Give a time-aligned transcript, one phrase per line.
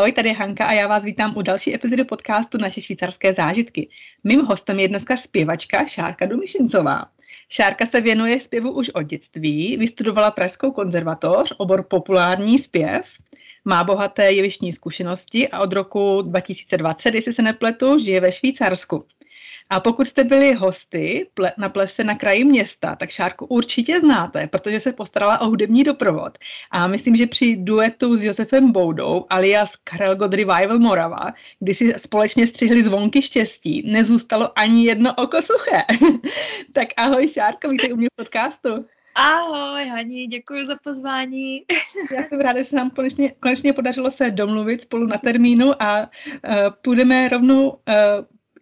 [0.00, 3.88] Ahoj, tady je Hanka a já vás vítám u další epizody podcastu Naše švýcarské zážitky.
[4.24, 7.04] Mým hostem je dneska zpěvačka Šárka Dumišincová.
[7.48, 13.06] Šárka se věnuje zpěvu už od dětství, vystudovala Pražskou konzervatoř, obor populární zpěv,
[13.64, 19.04] má bohaté jevištní zkušenosti a od roku 2020, jestli se nepletu, žije ve Švýcarsku.
[19.70, 24.80] A pokud jste byli hosty na plese na kraji města, tak Šárku určitě znáte, protože
[24.80, 26.38] se postarala o hudební doprovod.
[26.70, 31.92] A myslím, že při duetu s Josefem Boudou, alias Karel God Revival Morava, kdy si
[31.96, 35.82] společně střihli zvonky štěstí, nezůstalo ani jedno oko suché.
[36.72, 38.84] tak ahoj Šárko, vítej u mě v podcastu.
[39.14, 41.64] Ahoj, Hani, děkuji za pozvání.
[42.16, 46.00] Já jsem ráda, že se nám konečně, konečně podařilo se domluvit spolu na termínu a
[46.00, 47.74] uh, půjdeme rovnou uh,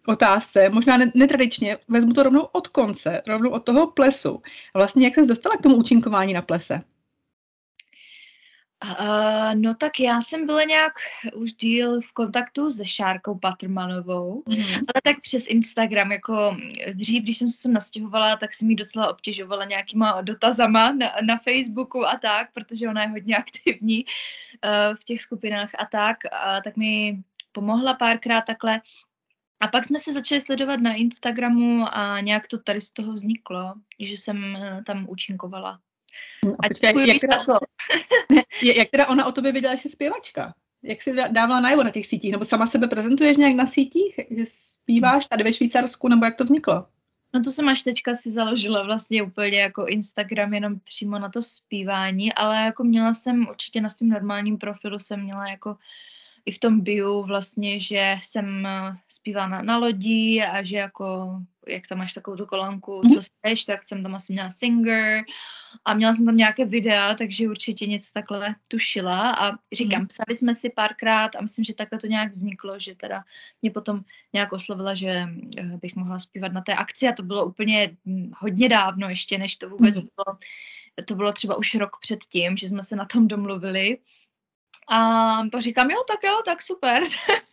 [0.07, 4.41] otázce, možná netradičně, vezmu to rovnou od konce, rovnou od toho plesu.
[4.73, 6.81] A vlastně jak se dostala k tomu účinkování na plese?
[8.99, 10.93] Uh, no tak já jsem byla nějak
[11.35, 14.75] už díl v kontaktu se Šárkou Patrmanovou, mm-hmm.
[14.75, 16.57] ale tak přes Instagram, jako
[16.93, 21.37] dřív, když jsem se sem nastěhovala, tak jsem mi docela obtěžovala nějakýma dotazama na, na
[21.37, 26.61] Facebooku a tak, protože ona je hodně aktivní uh, v těch skupinách a tak, a
[26.61, 27.19] tak mi
[27.51, 28.81] pomohla párkrát takhle
[29.59, 33.73] a pak jsme se začali sledovat na Instagramu a nějak to tady z toho vzniklo,
[33.99, 35.79] že jsem eh, tam účinkovala.
[36.45, 37.37] No a počkej, jak, teda,
[38.75, 40.53] jak teda ona o tobě věděla, že jsi zpěvačka?
[40.83, 42.31] Jak jsi dávala najevo na těch sítích?
[42.31, 44.15] Nebo sama sebe prezentuješ nějak na sítích?
[44.37, 46.07] Že zpíváš tady ve Švýcarsku?
[46.07, 46.85] Nebo jak to vzniklo?
[47.33, 51.43] No to jsem až teďka si založila vlastně úplně jako Instagram jenom přímo na to
[51.43, 55.77] zpívání, ale jako měla jsem určitě na svém normálním profilu jsem měla jako
[56.49, 61.39] i v tom bio vlastně, že jsem eh, zpívala na, na lodi a že jako,
[61.67, 63.13] jak tam máš takovou tu kolonku, mhm.
[63.13, 65.23] co jsi, tak jsem tam asi měla singer
[65.85, 70.07] a měla jsem tam nějaké videa, takže určitě něco takhle tušila a říkám, mm.
[70.07, 73.23] psali jsme si párkrát a myslím, že takhle to nějak vzniklo, že teda
[73.61, 74.01] mě potom
[74.33, 78.31] nějak oslovila, že eh, bych mohla zpívat na té akci a to bylo úplně hm,
[78.37, 80.07] hodně dávno ještě, než to vůbec mm.
[80.15, 80.37] bylo
[81.05, 83.97] to bylo třeba už rok před tím, že jsme se na tom domluvili
[84.89, 87.03] a říkám, jo, tak jo, tak super.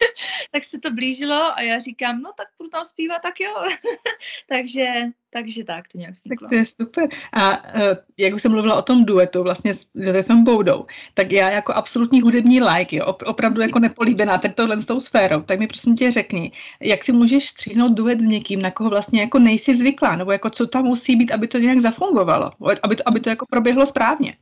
[0.52, 3.54] tak se to blížilo a já říkám, no tak budu tam zpívat, tak jo.
[4.48, 4.84] takže,
[5.30, 6.48] takže tak to nějak vzniklo.
[6.48, 7.08] Tak to je super.
[7.32, 7.80] A uh,
[8.16, 12.20] jak už jsem mluvila o tom duetu vlastně s Josefem Boudou, tak já jako absolutní
[12.20, 16.12] hudební like, jo, opravdu jako nepolíbená teď tohle s tou sférou, tak mi prosím tě
[16.12, 20.32] řekni, jak si můžeš stříhnout duet s někým, na koho vlastně jako nejsi zvyklá, nebo
[20.32, 22.50] jako co tam musí být, aby to nějak zafungovalo,
[22.82, 24.36] aby to, aby to jako proběhlo správně.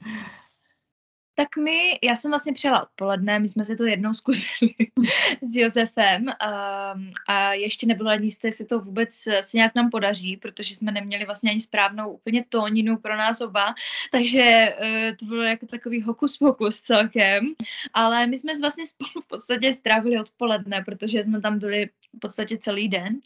[1.37, 4.75] Tak my, já jsem vlastně přijela odpoledne, my jsme si to jednou zkusili
[5.43, 6.95] s Josefem a,
[7.28, 11.25] a ještě nebylo ani jisté, jestli to vůbec se nějak nám podaří, protože jsme neměli
[11.25, 13.75] vlastně ani správnou úplně tóninu pro nás oba,
[14.12, 17.55] takže uh, to bylo jako takový hokus pokus celkem,
[17.94, 22.59] ale my jsme vlastně spolu v podstatě strávili odpoledne, protože jsme tam byli v podstatě
[22.59, 23.21] celý den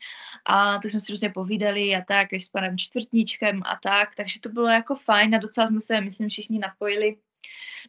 [0.45, 4.49] a tak jsme si různě povídali a tak, s panem čtvrtníčkem a tak, takže to
[4.49, 7.17] bylo jako fajn a docela jsme se, myslím, všichni napojili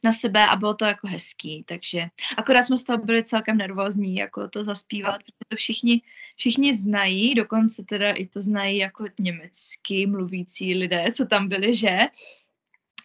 [0.03, 2.06] na sebe a bylo to jako hezký, takže
[2.38, 6.02] akorát jsme z toho byli celkem nervózní, jako to zaspívat, protože to všichni,
[6.36, 11.97] všichni znají, dokonce teda i to znají jako německy mluvící lidé, co tam byli, že?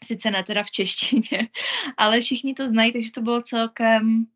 [0.04, 1.48] Sice ne teda v češtině,
[1.96, 4.26] ale všichni to znají, takže to bylo celkem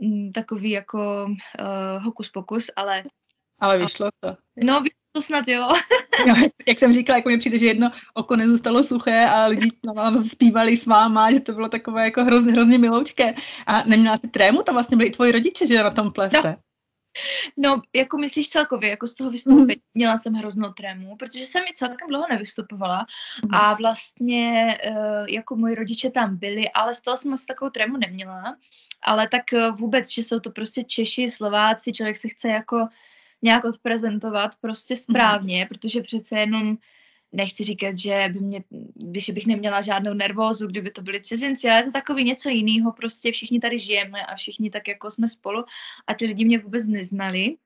[0.00, 3.04] mm, takový jako uh, hokus pokus, ale
[3.58, 4.36] ale vyšlo to.
[4.56, 4.82] No,
[5.12, 5.68] to snad jo.
[6.26, 6.34] jo
[6.68, 10.76] jak jsem říkala, jako mi přijde, že jedno oko nezůstalo suché a lidi vám zpívali
[10.76, 13.34] s váma, že to bylo takové jako hrozně, hrozně miloučké.
[13.66, 16.42] A neměla si trému, tam vlastně byli i tvoji rodiče, že na tom plese.
[16.44, 16.56] No.
[17.56, 19.82] No, jako myslíš celkově, jako z toho vystoupení, mm.
[19.94, 23.06] měla jsem hroznou trému, protože jsem mi celkem dlouho nevystupovala
[23.44, 23.54] mm.
[23.54, 27.96] a vlastně uh, jako moji rodiče tam byli, ale z toho jsem asi takovou trému
[27.96, 28.56] neměla,
[29.02, 32.86] ale tak uh, vůbec, že jsou to prostě Češi, Slováci, člověk se chce jako
[33.44, 35.68] nějak odprezentovat prostě správně, mm.
[35.68, 36.76] protože přece jenom
[37.32, 38.64] nechci říkat, že, by mě,
[39.16, 42.92] že bych neměla žádnou nervózu, kdyby to byli cizinci, ale je to takový něco jiného,
[42.92, 45.64] prostě všichni tady žijeme a všichni tak jako jsme spolu
[46.06, 47.56] a ty lidi mě vůbec neznali.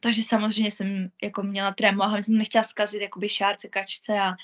[0.00, 4.34] Takže samozřejmě jsem jako měla trému a hlavně jsem nechtěla zkazit jakoby šárce, kačce a,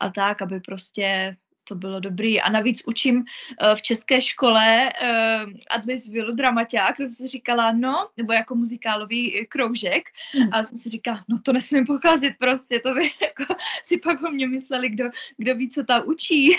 [0.00, 2.40] a tak, aby prostě to bylo dobrý.
[2.40, 7.72] A navíc učím uh, v české škole uh, Adlis Vilu dramaťák, to jsem si říkala,
[7.72, 10.08] no, nebo jako muzikálový eh, kroužek.
[10.34, 10.48] Mm.
[10.52, 14.30] A jsem si říkala, no to nesmím pokazit prostě, to by jako si pak o
[14.30, 15.04] mě mysleli, kdo,
[15.36, 16.50] kdo ví, co ta učí.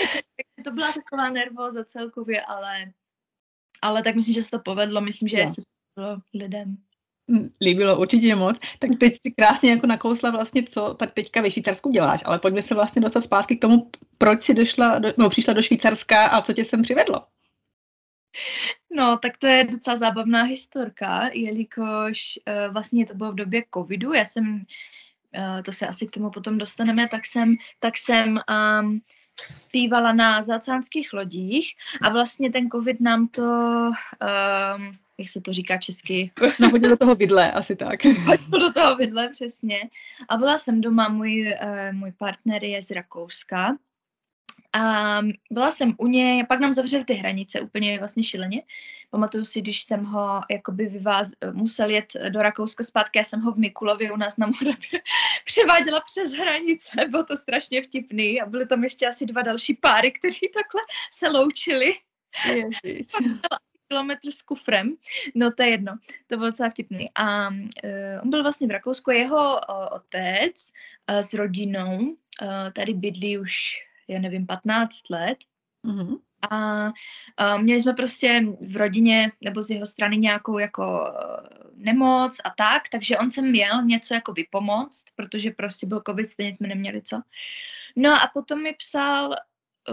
[0.64, 2.92] to byla taková nervóza celkově, ale,
[3.82, 5.50] ale tak myslím, že se to povedlo, myslím, že yeah.
[5.50, 6.76] se to povedlo lidem.
[7.60, 11.90] Líbilo určitě moc, tak teď si krásně jako nakousla vlastně, co tak teďka ve Švýcarsku
[11.90, 15.52] děláš, ale pojďme se vlastně dostat zpátky k tomu, proč jsi došla, do, no, přišla
[15.52, 17.26] do Švýcarska a co tě sem přivedlo.
[18.90, 24.12] No, tak to je docela zábavná historka, jelikož uh, vlastně to bylo v době covidu,
[24.12, 24.64] já jsem,
[25.38, 28.40] uh, to se asi k tomu potom dostaneme, tak jsem, tak jsem
[28.80, 29.00] um,
[29.40, 35.78] zpívala na zacánských lodích a vlastně ten covid nám to, um, jak se to říká
[35.78, 36.30] česky?
[36.70, 38.04] Hodně do toho vidle, asi tak.
[38.24, 39.90] Hodně do toho vidle, přesně.
[40.28, 43.76] A byla jsem doma, můj, uh, můj partner je z Rakouska
[44.72, 45.20] a
[45.50, 48.62] byla jsem u něj, pak nám zavřeli ty hranice úplně vlastně šileně.
[49.10, 53.52] Pamatuju si, když jsem ho jakoby vyváz, musel jet do Rakouska zpátky, já jsem ho
[53.52, 55.00] v Mikulově u nás na Moravě
[55.48, 60.12] převáděla přes hranice, bylo to strašně vtipný a byly tam ještě asi dva další páry,
[60.12, 60.80] kteří takhle
[61.12, 61.94] se loučili.
[62.46, 63.08] Ježiš.
[63.88, 64.96] kilometr s kufrem,
[65.34, 65.92] no to je jedno,
[66.26, 67.10] to bylo docela vtipný.
[67.14, 67.54] A uh,
[68.22, 70.72] on byl vlastně v Rakousku, jeho uh, otec
[71.10, 73.54] uh, s rodinou uh, tady bydlí už
[74.08, 75.38] já nevím, 15 let.
[75.84, 76.18] Mm-hmm.
[76.50, 76.90] A,
[77.36, 82.50] a měli jsme prostě v rodině nebo z jeho strany nějakou jako eh, nemoc a
[82.50, 87.02] tak, takže on sem měl něco jako vypomoct, protože prostě byl covid, stejně jsme neměli
[87.02, 87.20] co.
[87.96, 89.34] No a potom mi psal,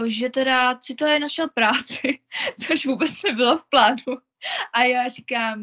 [0.06, 2.18] že teda si to je našel práci,
[2.66, 4.18] což vůbec nebylo v plánu.
[4.72, 5.62] A já říkám,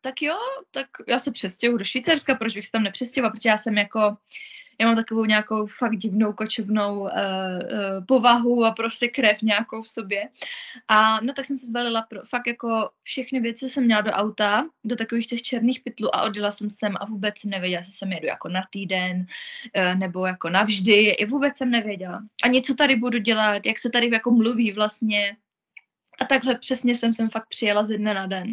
[0.00, 0.38] tak jo,
[0.70, 4.16] tak já se přestěhuji do Švýcarska, proč bych se tam nepřestěhovala, protože já jsem jako
[4.80, 7.10] já mám takovou nějakou fakt divnou kočovnou uh, uh,
[8.08, 10.28] povahu a prostě krev nějakou v sobě.
[10.88, 14.66] A no tak jsem se zbalila pro, fakt jako všechny věci jsem měla do auta,
[14.84, 18.12] do takových těch černých pytlů a odjela jsem sem a vůbec jsem nevěděla, jestli jsem
[18.12, 19.26] jedu jako na týden
[19.76, 20.92] uh, nebo jako navždy.
[20.92, 22.22] I vůbec jsem nevěděla.
[22.44, 25.36] Ani co tady budu dělat, jak se tady jako mluví vlastně.
[26.20, 28.52] A takhle přesně jsem sem fakt přijela ze dne na den.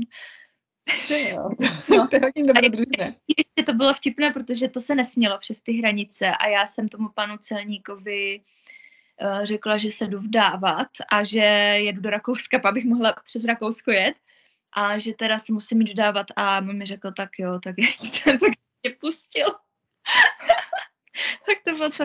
[1.10, 1.50] Jo,
[1.90, 2.08] no.
[2.10, 3.16] to je hodně dobrodružné.
[3.38, 7.10] Ještě to bylo vtipné, protože to se nesmělo přes ty hranice a já jsem tomu
[7.10, 8.42] panu celníkovi
[9.22, 11.40] uh, řekla, že se jdu vdávat a že
[11.78, 14.16] jedu do Rakouska, abych mohla přes Rakousko jet
[14.74, 17.76] a že teda si musím jít vdávat a on mi řekl, tak jo, tak
[18.24, 18.40] tak
[18.84, 19.48] mě pustil.
[21.46, 22.04] tak to bylo to.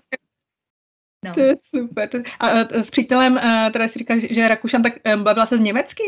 [1.24, 1.34] No.
[1.34, 2.08] To je super.
[2.40, 5.60] A, a s přítelem, a, teda si říkáš, že je Rakušan, tak bavila se z
[5.60, 6.02] německy?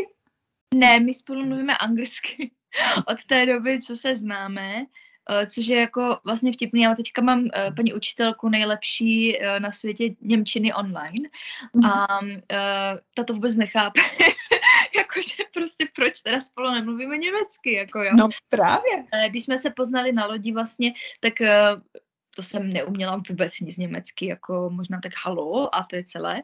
[0.75, 2.51] Ne, my spolu mluvíme anglicky.
[3.07, 4.85] od té doby, co se známe,
[5.29, 6.81] eh, což je jako vlastně vtipný.
[6.81, 11.29] Já teďka mám eh, paní učitelku nejlepší eh, na světě Němčiny online
[11.73, 11.85] mhm.
[11.85, 12.19] a
[13.13, 14.01] ta to vůbec nechápe.
[14.95, 18.11] Jakože prostě proč teda spolu nemluvíme německy, jako jo.
[18.15, 19.05] No právě.
[19.29, 21.33] Když jsme se poznali na lodi vlastně, tak
[22.35, 26.43] to jsem neuměla vůbec nic německy, jako možná tak halo a to je celé.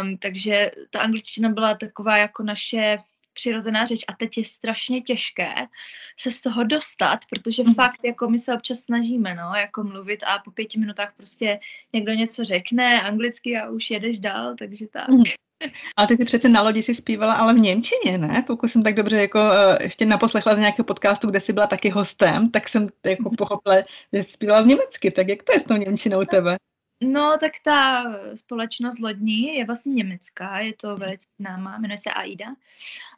[0.00, 2.98] Um, takže ta angličtina byla taková jako naše
[3.34, 5.54] přirozená řeč a teď je strašně těžké
[6.20, 7.74] se z toho dostat, protože mm.
[7.74, 11.60] fakt jako my se občas snažíme, no, jako mluvit a po pěti minutách prostě
[11.92, 15.08] někdo něco řekne anglicky a už jedeš dál, takže tak.
[15.08, 15.22] Mm.
[15.96, 18.44] Ale ty jsi přece na lodi si zpívala, ale v Němčině, ne?
[18.46, 21.90] Pokud jsem tak dobře jako uh, ještě naposlechla z nějakého podcastu, kde jsi byla taky
[21.90, 23.76] hostem, tak jsem jako pochopila,
[24.12, 25.10] že jsi zpívala v německy.
[25.10, 26.56] Tak jak to je s tou Němčinou tebe?
[27.04, 28.04] No, tak ta
[28.34, 32.46] společnost lodní je vlastně německá, je to velice známá, jmenuje se AIDA.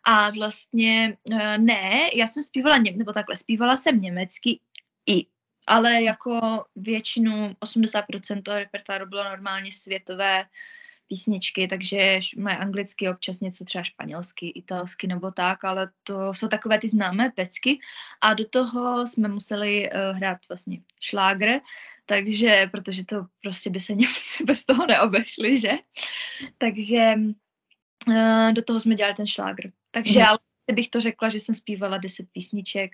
[0.04, 4.60] A vlastně eh, ne, já jsem zpívala, nebo takhle, zpívala jsem německy
[5.06, 5.26] i,
[5.66, 10.44] ale jako většinu, 80% toho repertoáru bylo normálně světové
[11.08, 16.78] písničky, takže mají anglicky občas něco třeba španělsky, italsky nebo tak, ale to jsou takové
[16.78, 17.78] ty známé pecky
[18.20, 21.60] a do toho jsme museli uh, hrát vlastně šlágre,
[22.06, 25.72] takže, protože to prostě by se Němci bez toho neobešli, že?
[26.58, 27.14] Takže
[28.08, 29.70] uh, do toho jsme dělali ten šlágr.
[29.90, 30.26] Takže mm.
[30.26, 30.38] ale
[30.72, 32.90] bych to řekla, že jsem zpívala deset písniček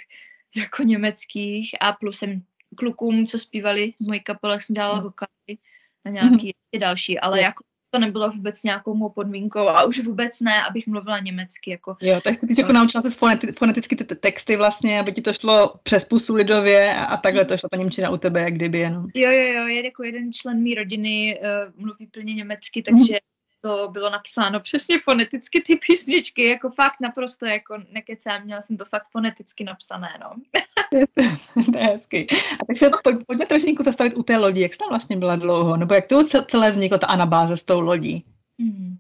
[0.57, 2.43] jako německých a plus jsem
[2.77, 5.03] klukům, co zpívali v mojí kapele, jsem dělala mm.
[5.03, 5.59] vokály
[6.05, 6.81] a nějaký mm.
[6.81, 11.19] další, ale jako to nebylo vůbec nějakou mou podmínkou a už vůbec ne, abych mluvila
[11.19, 11.71] německy.
[11.71, 15.33] Jako, jo, takže jsi jako naučila se foneti, foneticky ty texty vlastně, aby ti to
[15.33, 18.79] šlo přes pusu lidově a, a takhle to šlo ta Němčina u tebe, jak kdyby
[18.79, 19.07] jenom.
[19.15, 23.19] Jo, jo, jo, je jako jeden člen mý rodiny uh, mluví plně německy, takže
[23.61, 28.85] to bylo napsáno přesně foneticky ty písničky, jako fakt naprosto jako nekecám, měla jsem to
[28.85, 30.31] fakt foneticky napsané, no.
[31.73, 32.27] to je hezky.
[32.61, 35.77] A tak se pojď, pojďme trošku zastavit u té lodi, jak tam vlastně byla dlouho,
[35.77, 38.25] nebo jak to celé vzniklo, ta anabáze s tou lodí?
[38.61, 38.97] Hmm.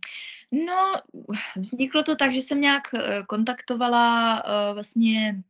[0.53, 0.95] No,
[1.57, 5.43] vzniklo to tak, že jsem nějak eh, kontaktovala uh, vlastně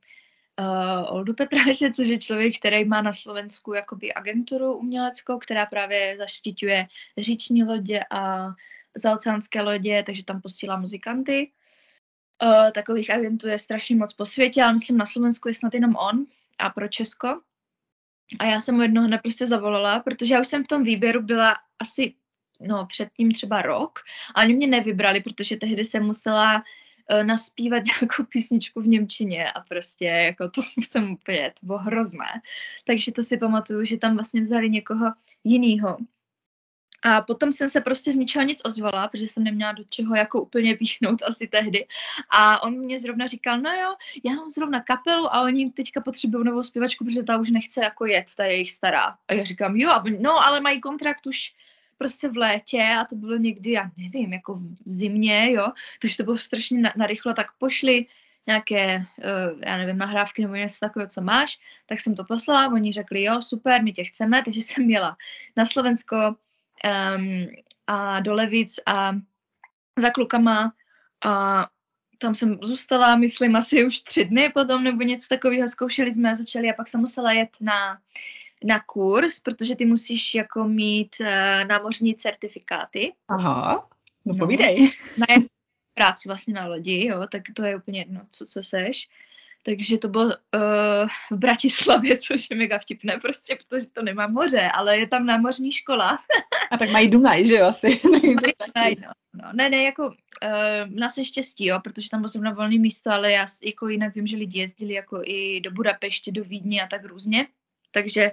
[0.61, 6.17] uh, Oldu Petráše, což je člověk, který má na Slovensku jakoby agenturu uměleckou, která právě
[6.19, 6.87] zaštiťuje
[7.19, 8.51] říční lodě a
[8.95, 11.51] zaoceánské lodě, takže tam posílá muzikanty.
[12.43, 15.97] Uh, takových agentů je strašně moc po světě, ale myslím na Slovensku je snad jenom
[15.97, 16.27] on
[16.59, 17.41] a pro Česko.
[18.39, 21.23] A já jsem mu jednoho dne prostě zavolala, protože já už jsem v tom výběru
[21.23, 22.15] byla asi
[22.61, 23.99] no, předtím třeba rok
[24.35, 29.61] a oni mě nevybrali, protože tehdy jsem musela uh, naspívat nějakou písničku v Němčině a
[29.61, 32.43] prostě jako to jsem úplně, to bylo hrozné.
[32.85, 35.13] Takže to si pamatuju, že tam vlastně vzali někoho
[35.45, 35.97] jiného.
[37.03, 40.43] A potom jsem se prostě z ničeho nic ozvala, protože jsem neměla do čeho jako
[40.43, 41.87] úplně píchnout asi tehdy.
[42.31, 43.95] A on mě zrovna říkal, no jo,
[44.25, 48.07] já mám zrovna kapelu a oni teďka potřebují novou zpěvačku, protože ta už nechce jako
[48.07, 49.17] jet, ta je jejich stará.
[49.29, 49.91] A já říkám, jo,
[50.21, 51.55] no ale mají kontrakt už
[51.99, 56.23] prostě v létě a to bylo někdy, já nevím, jako v zimě, jo, takže to
[56.23, 58.07] bylo strašně na, narychlo, tak pošli
[58.47, 62.93] nějaké, uh, já nevím, nahrávky nebo něco takového, co máš, tak jsem to poslala, oni
[62.93, 65.17] řekli, jo, super, my tě chceme, takže jsem měla
[65.57, 66.17] na Slovensko
[67.17, 67.47] um,
[67.87, 69.13] a do Levic a
[69.99, 70.73] za klukama
[71.25, 71.67] a
[72.19, 76.35] tam jsem zůstala, myslím, asi už tři dny potom, nebo něco takového, zkoušeli jsme a
[76.35, 77.99] začali a pak jsem musela jet na,
[78.65, 81.27] na kurz, protože ty musíš jako mít uh,
[81.69, 83.13] námořní certifikáty.
[83.29, 83.89] Aha,
[84.25, 84.91] no povídej.
[85.19, 85.47] No, na
[85.95, 89.09] práci vlastně na lodi, jo, tak to je úplně jedno, co, co seš.
[89.65, 90.33] Takže to bylo uh,
[91.31, 95.73] v Bratislavě, což je mega vtipné prostě, protože to nemá moře, ale je tam námořní
[95.73, 96.19] škola.
[96.73, 98.01] A tak mají Dunaj, že jo, asi.
[98.05, 99.51] Dunaj, no, no.
[99.53, 103.33] Ne, ne, jako uh, na se štěstí, jo, protože tam bylo zrovna volné místo, ale
[103.33, 107.05] já jako jinak vím, že lidi jezdili jako i do Budapeště, do Vídně a tak
[107.05, 107.47] různě.
[107.91, 108.33] Takže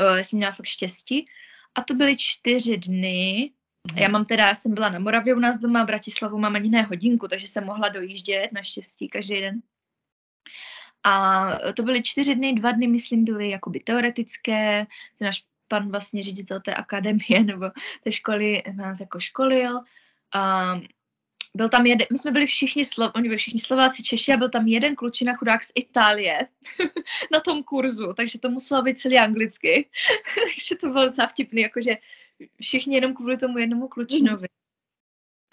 [0.00, 1.26] uh, jsem měla fakt štěstí.
[1.74, 3.50] A to byly čtyři dny.
[3.96, 6.68] Já mám teda, já jsem byla na Moravě u nás doma, v Bratislavu mám ani
[6.68, 9.62] ne hodinku, takže jsem mohla dojíždět naštěstí každý den.
[11.04, 14.86] A to byly čtyři dny, dva dny, myslím, byly jakoby teoretické.
[15.20, 17.70] Náš pan vlastně ředitel té akademie nebo
[18.04, 19.80] té školy nás jako školil.
[20.34, 20.74] A
[21.54, 24.48] byl tam jeden, my jsme byli všichni, Slo, oni byli všichni Slováci, Češi a byl
[24.48, 26.48] tam jeden klučina chudák z Itálie
[27.32, 29.88] na tom kurzu, takže to muselo být celý anglicky.
[30.34, 31.96] takže to bylo docela vtipný, jakože
[32.60, 34.46] všichni jenom kvůli tomu jednomu klučinovi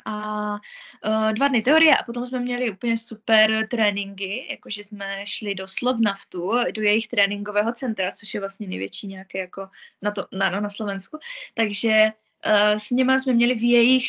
[0.05, 5.55] a uh, dva dny teorie a potom jsme měli úplně super tréninky, jakože jsme šli
[5.55, 9.69] do Slovnaftu, do jejich tréninkového centra, což je vlastně největší nějaké jako
[10.01, 11.17] na, to, na, no, na Slovensku.
[11.53, 12.11] Takže
[12.45, 14.07] uh, s nimi jsme měli v jejich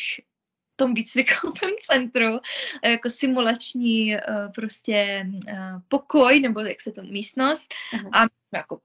[0.75, 2.39] tom výcvikovém centru
[2.85, 4.21] jako simulační uh,
[4.55, 8.09] prostě uh, pokoj, nebo jak se to místnost uh-huh.
[8.13, 8.25] a
[8.57, 8.79] jako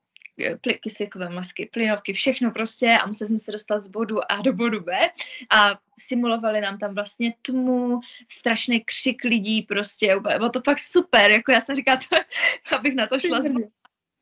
[0.80, 4.80] kyslíkové masky, plynovky, všechno prostě a museli jsme se dostat z bodu A do bodu
[4.80, 5.10] B
[5.50, 11.52] a simulovali nám tam vlastně tmu, strašný křik lidí prostě, bylo to fakt super, jako
[11.52, 12.16] já jsem říkala, to,
[12.76, 13.50] abych na to šla z...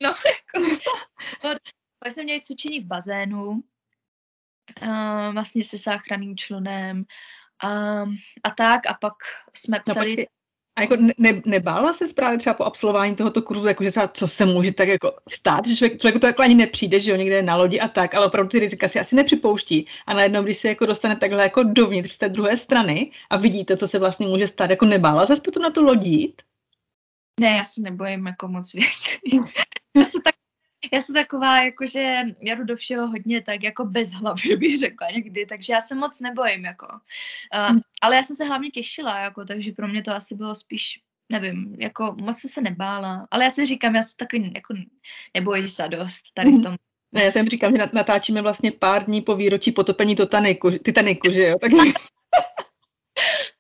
[0.03, 0.79] No, jako,
[1.99, 3.63] pak jsme měli cvičení v bazénu,
[4.83, 6.97] uh, vlastně se záchranným člunem
[7.65, 9.15] um, a tak a pak
[9.55, 10.17] jsme no, psali...
[10.17, 10.25] No,
[10.79, 14.47] a jako ne, nebála se právě třeba po absolvování tohoto kurzu, jakože třeba co se
[14.47, 17.57] může tak jako stát, že člověk, člověku to jako ani nepřijde, že jo, někde na
[17.57, 19.87] lodi a tak, ale opravdu ty rizika si asi nepřipouští.
[20.07, 23.77] A najednou, když se jako dostane takhle jako dovnitř z té druhé strany a vidíte,
[23.77, 26.43] co se vlastně může stát, jako nebála se potom na to lodit?
[27.41, 29.19] Ne, já se nebojím jako moc věcí.
[29.97, 30.35] já se tak
[30.93, 35.11] já jsem taková, jakože já jdu do všeho hodně tak jako bez hlavy, bych řekla
[35.11, 36.87] někdy, takže já se moc nebojím, jako.
[36.87, 37.81] Uh, hmm.
[38.03, 41.01] Ale já jsem se hlavně těšila, jako, takže pro mě to asi bylo spíš
[41.33, 44.75] nevím, jako moc jsem se nebála, ale já si říkám, já se taky jako
[45.35, 46.63] nebojím se dost tady v hmm.
[46.63, 46.77] tom.
[47.13, 51.43] Ne, já jsem říkám, že natáčíme vlastně pár dní po výročí potopení Titaniku, Titaniku že
[51.43, 51.59] jo?
[51.59, 51.71] Tak...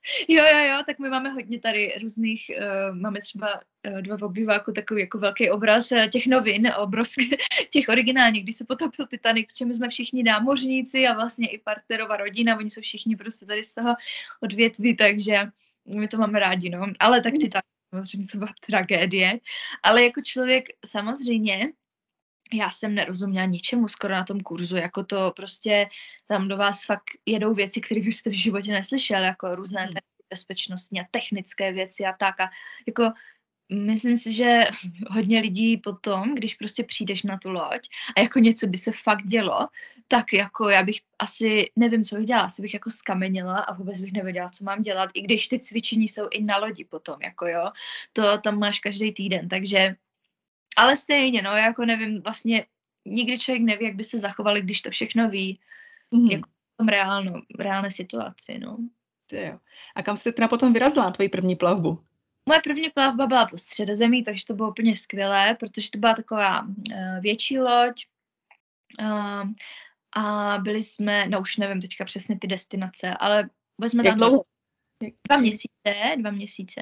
[0.28, 3.60] Jo, jo, jo, tak my máme hodně tady různých, uh, máme třeba
[3.90, 7.36] uh, dva v obýváku takový jako velký obraz uh, těch novin, obrovský,
[7.70, 12.16] těch originálních, když se potopil Titanic, protože my jsme všichni námořníci a vlastně i partnerova
[12.16, 13.94] rodina, oni jsou všichni prostě tady z toho
[14.40, 15.46] odvětví, takže
[15.86, 16.86] my to máme rádi, no.
[17.00, 19.40] Ale tak Titanic, samozřejmě to byla tragédie,
[19.82, 21.72] ale jako člověk samozřejmě
[22.52, 25.88] já jsem nerozuměla ničemu skoro na tom kurzu, jako to prostě
[26.26, 29.94] tam do vás fakt jedou věci, které byste v životě neslyšeli, jako různé hmm.
[30.30, 32.50] bezpečnostní a technické věci a tak a
[32.86, 33.12] jako
[33.72, 34.60] myslím si, že
[35.10, 39.26] hodně lidí potom, když prostě přijdeš na tu loď a jako něco by se fakt
[39.26, 39.68] dělo,
[40.08, 44.00] tak jako já bych asi, nevím, co bych dělala, asi bych jako skamenila a vůbec
[44.00, 47.46] bych nevěděla, co mám dělat, i když ty cvičení jsou i na lodi potom, jako
[47.46, 47.70] jo,
[48.12, 49.96] to tam máš každý týden, takže
[50.78, 52.66] ale stejně, no, jako nevím, vlastně
[53.04, 55.60] nikdy člověk neví, jak by se zachovali, když to všechno ví,
[56.14, 56.32] mm-hmm.
[56.32, 58.78] jako v tom reálno, reálné situaci, no.
[59.32, 59.58] jo.
[59.96, 62.04] A kam jste teda potom vyrazila na tvoji první plavbu?
[62.48, 66.62] Moje první plavba byla po středozemí, takže to bylo úplně skvělé, protože to byla taková
[66.62, 68.06] uh, větší loď
[69.00, 69.50] uh,
[70.16, 73.50] a byli jsme, no už nevím teďka přesně ty destinace, ale
[73.88, 74.18] jsme jak tam...
[74.18, 74.44] Dlouho,
[75.28, 76.80] Dva měsíce, dva měsíce.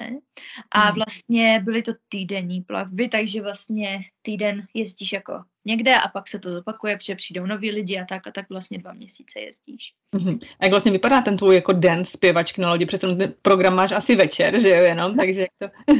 [0.71, 0.95] A Hmm.
[0.95, 6.51] vlastně byly to týdenní plavby, takže vlastně týden jezdíš jako někde a pak se to
[6.51, 9.93] zopakuje, protože přijdou noví lidi a tak a tak vlastně dva měsíce jezdíš.
[10.15, 10.39] Mhm.
[10.59, 12.85] A jak vlastně vypadá ten tvůj jako den zpěvačky na lodi?
[12.85, 15.93] Přece ten program máš asi večer, že jo, jenom, takže jak to...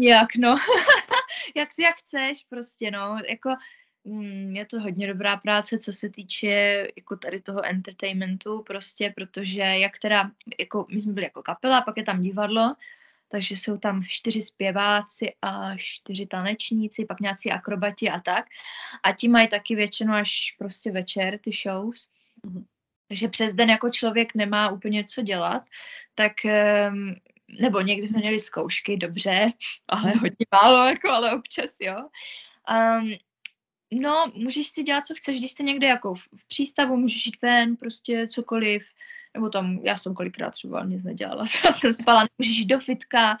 [0.00, 0.58] Jak no,
[1.56, 3.50] jak si jak chceš prostě no, jako
[4.52, 6.48] je to hodně dobrá práce, co se týče
[6.96, 11.96] jako tady toho entertainmentu prostě, protože jak teda, jako my jsme byli jako kapela, pak
[11.96, 12.74] je tam divadlo,
[13.28, 18.46] takže jsou tam čtyři zpěváci a čtyři tanečníci, pak nějací akrobati a tak.
[19.02, 22.08] A ti mají taky většinou až prostě večer ty shows.
[22.44, 22.64] Mhm.
[23.08, 25.62] Takže přes den jako člověk nemá úplně co dělat,
[26.14, 27.16] tak em,
[27.60, 29.52] nebo někdy jsme měli zkoušky, dobře,
[29.88, 31.96] ale hodně málo, jako, ale občas, jo.
[32.70, 33.14] Um,
[33.92, 37.36] no, můžeš si dělat, co chceš, když jste někde jako v, v přístavu, můžeš jít
[37.42, 38.86] ven, prostě cokoliv,
[39.34, 43.38] nebo tam, já jsem kolikrát třeba nic nedělala, třeba jsem spala, můžeš jít do fitka,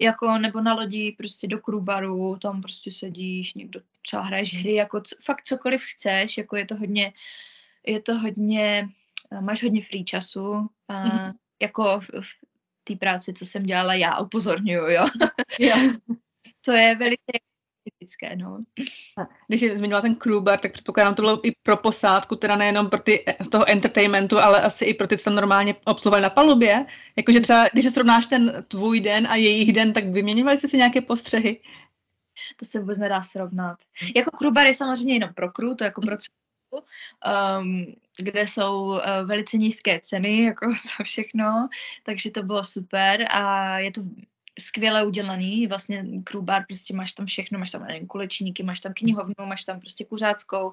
[0.00, 5.00] jako, nebo na lodi, prostě do krubaru, tam prostě sedíš, někdo třeba hraješ hry, jako
[5.00, 7.12] c- fakt cokoliv chceš, jako je to hodně,
[7.86, 8.88] je to hodně,
[9.32, 11.32] eh, máš hodně free času, a Mhm.
[11.62, 12.28] jako v, v
[12.84, 15.08] té práci, co jsem dělala, já upozorňuju, jo.
[15.58, 15.76] Jo.
[16.64, 17.32] to je velice
[17.90, 18.58] typické, no.
[19.48, 22.90] Když jsi zmiňovala ten crew bar, tak předpokládám, to bylo i pro posádku, teda nejenom
[22.90, 26.30] pro ty z toho entertainmentu, ale asi i pro ty, co tam normálně obsluhovali na
[26.30, 26.86] palubě.
[27.16, 30.76] Jakože třeba, když se srovnáš ten tvůj den a jejich den, tak vyměňovali jste si
[30.76, 31.60] nějaké postřehy?
[32.56, 33.78] To se vůbec nedá srovnat.
[34.16, 36.16] Jako krubar je samozřejmě jenom pro crew, to jako pro
[37.60, 37.86] um,
[38.18, 41.68] kde jsou uh, velice nízké ceny, jako za všechno,
[42.02, 44.02] takže to bylo super a je to
[44.58, 49.34] skvěle udělaný, vlastně crewbar, prostě máš tam všechno, máš tam nevím, kulečníky, máš tam knihovnu,
[49.46, 50.72] máš tam prostě kuřáckou,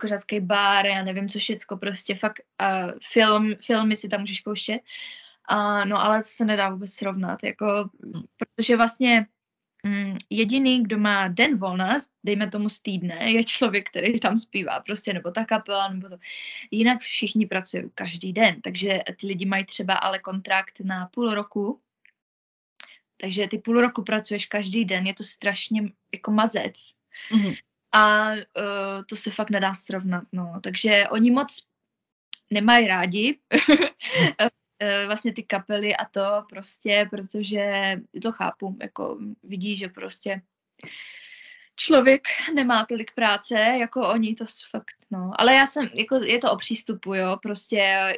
[0.00, 4.80] kuřácký bar, já nevím co všecko, prostě fakt uh, film, filmy si tam můžeš pouštět,
[5.48, 7.90] a, no ale to se nedá vůbec srovnat, jako,
[8.36, 9.26] protože vlastně
[9.82, 14.80] mm, jediný, kdo má den volna, dejme tomu z týdne, je člověk, který tam zpívá,
[14.80, 16.16] prostě, nebo ta kapela, nebo to.
[16.70, 21.80] Jinak všichni pracují každý den, takže ty lidi mají třeba ale kontrakt na půl roku,
[23.20, 25.82] takže ty půl roku pracuješ každý den, je to strašně
[26.14, 26.74] jako mazec.
[27.32, 27.54] Mhm.
[27.92, 30.60] A uh, to se fakt nedá srovnat, no.
[30.62, 31.62] Takže oni moc
[32.50, 33.38] nemají rádi
[34.78, 40.42] eh, vlastně ty kapely a to prostě, protože to chápu, jako vidí, že prostě
[41.76, 45.30] člověk nemá tolik práce, jako oni, to fakt, no.
[45.38, 48.12] Ale já jsem, jako je to o přístupu, jo, prostě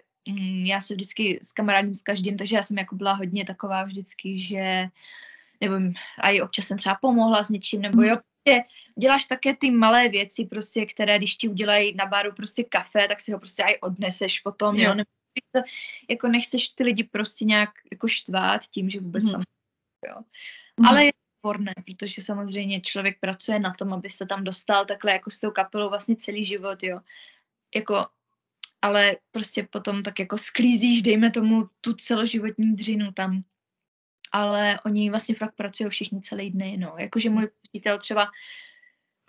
[0.64, 4.38] já se vždycky s kamarádím s každým, takže já jsem jako byla hodně taková vždycky,
[4.38, 4.88] že
[5.60, 5.74] nebo
[6.20, 8.62] a i občas jsem třeba pomohla s něčím, nebo jo, prostě
[8.98, 13.20] děláš také ty malé věci, prostě, které když ti udělají na baru prostě kafe, tak
[13.20, 14.94] si ho prostě aj odneseš potom, jo, Jo.
[14.94, 15.10] nebo
[15.52, 15.60] to,
[16.10, 19.32] jako nechceš ty lidi prostě nějak jako štvát tím, že vůbec Mhm.
[19.32, 19.42] tam,
[20.08, 20.16] jo.
[20.80, 20.88] Mhm.
[20.88, 25.12] Ale je to sporné, protože samozřejmě člověk pracuje na tom, aby se tam dostal takhle
[25.12, 27.00] jako s tou kapelou vlastně celý život, jo.
[27.74, 28.06] Jako,
[28.86, 33.42] ale prostě potom tak jako sklízíš, dejme tomu, tu celoživotní dřinu tam.
[34.32, 36.94] Ale oni vlastně fakt pracují všichni celý dny, no.
[36.98, 38.30] Jakože můj přítel třeba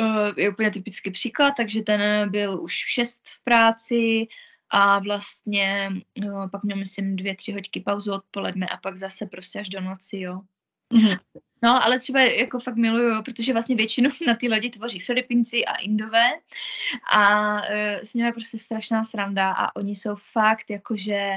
[0.01, 4.27] uh, je úplně typický příklad, takže ten byl už v šest v práci
[4.69, 5.91] a vlastně
[6.23, 9.81] uh, pak měl, myslím, dvě, tři hoďky pauzu odpoledne a pak zase prostě až do
[9.81, 10.41] noci, jo.
[10.93, 11.17] Mhm.
[11.63, 15.75] No, ale třeba jako fakt miluju, protože vlastně většinu na ty lodi tvoří Filipinci a
[15.75, 16.27] Indové
[17.11, 17.67] a uh,
[18.03, 21.31] s nimi je prostě strašná sranda a oni jsou fakt jakože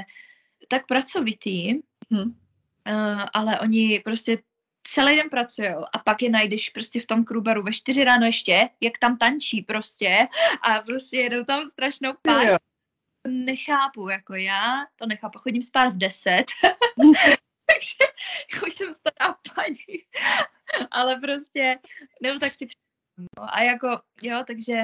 [0.67, 2.21] tak pracovitý, Mhm.
[2.21, 4.37] uh, ale oni prostě
[4.83, 8.69] celý den pracují a pak je najdeš prostě v tom krubaru ve čtyři ráno ještě,
[8.81, 10.27] jak tam tančí prostě
[10.61, 12.47] a prostě jedou tam strašnou pár.
[12.47, 12.57] Jo.
[13.27, 15.39] Nechápu, jako já to nechápu.
[15.39, 16.45] Chodím spát v deset,
[17.65, 18.10] takže
[18.53, 19.75] jako už jsem stará paní,
[20.91, 21.77] ale prostě,
[22.21, 22.67] nebo tak si
[23.17, 23.87] no, a jako,
[24.21, 24.83] jo, takže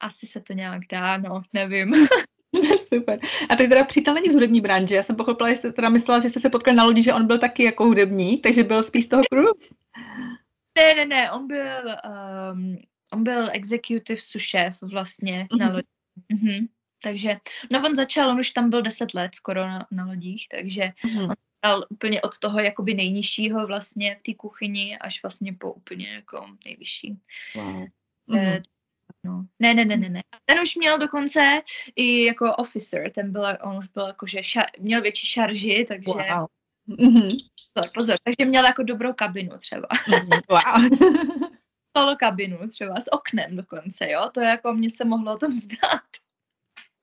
[0.00, 1.94] asi se to nějak dá, no, nevím.
[2.94, 3.18] Super.
[3.50, 4.94] A teď teda přítel není z hudební branže.
[4.94, 7.26] Já jsem pochopila, že jste teda myslela, že jste se potkali na lodi, že on
[7.26, 9.44] byl taky jako hudební, takže byl spíš z toho crew.
[10.78, 11.96] Ne, ne, ne, on byl,
[12.52, 12.76] um,
[13.12, 15.74] on byl executive šéf vlastně na Mhm.
[15.74, 15.86] lodi.
[16.32, 16.66] Mhm.
[17.02, 17.36] Takže,
[17.72, 21.28] no on začal, on už tam byl 10 let skoro na, na lodích, takže Mhm.
[21.64, 26.46] Dal úplně od toho jakoby nejnižšího vlastně v té kuchyni až vlastně po úplně jako
[26.64, 27.18] nejvyšší.
[27.54, 27.86] Wow.
[28.26, 28.62] Mhm.
[29.24, 29.46] No.
[29.60, 30.22] Ne, ne, ne, ne, ne.
[30.44, 31.62] Ten už měl dokonce
[31.96, 36.12] i jako officer, ten byl, on už byl jako, že ša, měl větší šarži, takže
[36.12, 36.46] Wow.
[36.86, 37.28] Mhm.
[37.72, 39.88] pozor, pozor, takže měl jako dobrou kabinu třeba.
[40.08, 40.28] Mhm.
[40.48, 40.98] Wow.
[41.96, 46.10] Solo kabinu třeba s oknem dokonce, jo, to jako mě se mohlo tam zdát.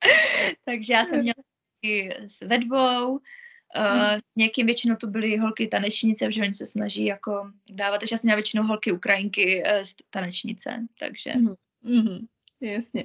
[0.64, 1.42] takže já jsem měla
[1.82, 3.20] i s ve dvou,
[3.76, 8.18] Uh, někým většinou to byly holky tanečnice, že oni se snaží jako dávat, takže já
[8.18, 11.32] jsem měla většinou holky Ukrajinky uh, tanečnice, takže.
[11.84, 12.26] Mm-hmm.
[12.62, 13.04] Jasně.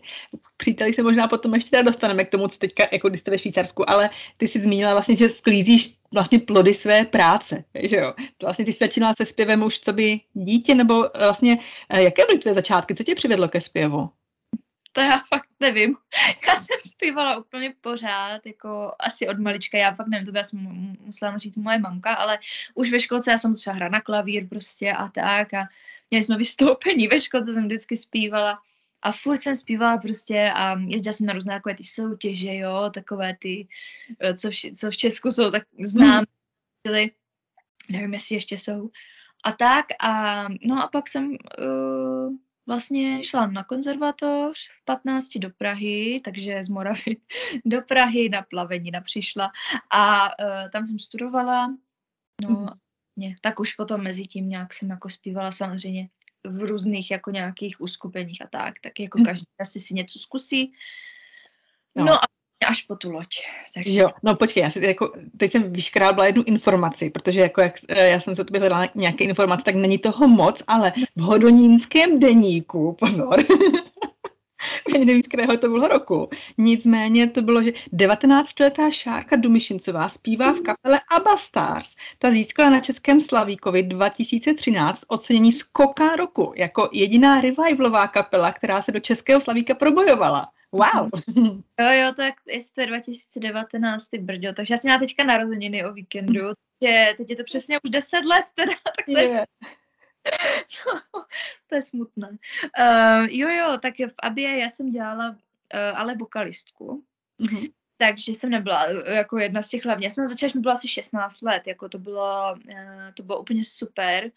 [0.57, 3.39] Příteli se možná potom ještě teda dostaneme k tomu, co teďka, jako když jste ve
[3.39, 8.13] Švýcarsku, ale ty jsi zmínila vlastně, že sklízíš vlastně plody své práce, že jo?
[8.41, 12.39] Vlastně ty jsi začínala se zpěvem už co by dítě, nebo vlastně, eh, jaké byly
[12.39, 14.09] tvé začátky, co tě přivedlo ke zpěvu?
[14.97, 15.95] To já fakt nevím.
[16.47, 20.57] Já jsem zpívala úplně pořád, jako asi od malička, já fakt nevím, to by asi
[20.99, 22.39] musela říct moje mamka, ale
[22.75, 25.67] už ve školce já jsem třeba hrát na klavír prostě a tak a
[26.11, 28.59] měli jsme vystoupení ve školce, jsem vždycky zpívala
[29.01, 33.35] a furt jsem zpívala prostě a jezdila jsem na různé takové ty soutěže, jo, takové
[33.39, 33.67] ty,
[34.19, 36.25] eh, co v, co v Česku jsou tak znám,
[36.87, 37.09] mm.
[37.89, 38.89] nevím, jestli ještě jsou.
[39.43, 42.33] A tak a no a pak jsem uh,
[42.67, 47.17] vlastně šla na konzervatoř v 15 do Prahy, takže z Moravy
[47.65, 49.51] do Prahy na plavenina přišla
[49.89, 51.67] a uh, tam jsem studovala,
[52.41, 52.67] no mm.
[53.15, 56.09] ne, tak už potom mezi tím nějak jsem jako zpívala samozřejmě
[56.43, 59.25] v různých jako nějakých uskupeních a tak, tak jako hm.
[59.25, 60.73] každý asi si něco zkusí.
[61.95, 62.36] No, no a
[62.67, 63.27] až po tu loď.
[63.73, 63.99] Takže...
[63.99, 68.09] Jo, no počkej, já si jako, teď jsem vyškrábla jednu informaci, protože jako jak, eh,
[68.09, 72.97] já jsem se tobě hledala nějaké informace, tak není toho moc, ale v hodonínském deníku,
[72.99, 73.43] pozor,
[74.95, 76.29] Ani nevím, z kterého to bylo roku.
[76.57, 81.95] Nicméně to bylo, že 19-letá Šárka Dumišincová zpívá v kapele Abba Stars.
[82.19, 88.91] Ta získala na Českém Slavíkovi 2013 ocenění Skoka roku jako jediná revivalová kapela, která se
[88.91, 90.47] do Českého Slavíka probojovala.
[90.71, 91.09] Wow.
[91.79, 95.85] Jo, jo, tak jestli to je 2019, ty brďo, takže já jsem měla teďka narozeniny
[95.85, 96.41] o víkendu,
[96.81, 99.45] že teď je to přesně už 10 let teda, tak to je,
[100.85, 101.25] no,
[101.67, 102.29] to je smutné.
[102.79, 105.35] Uh, jo, jo, tak v Abě já jsem dělala uh,
[105.99, 107.03] ale vokalistku.
[107.39, 107.71] Mm-hmm.
[107.97, 110.03] Takže jsem nebyla eh, jako jedna z těch hlavních.
[110.03, 113.39] Já jsem začala, když mi bylo asi 16 let, jako to bylo, uh, to bylo
[113.39, 114.31] úplně super.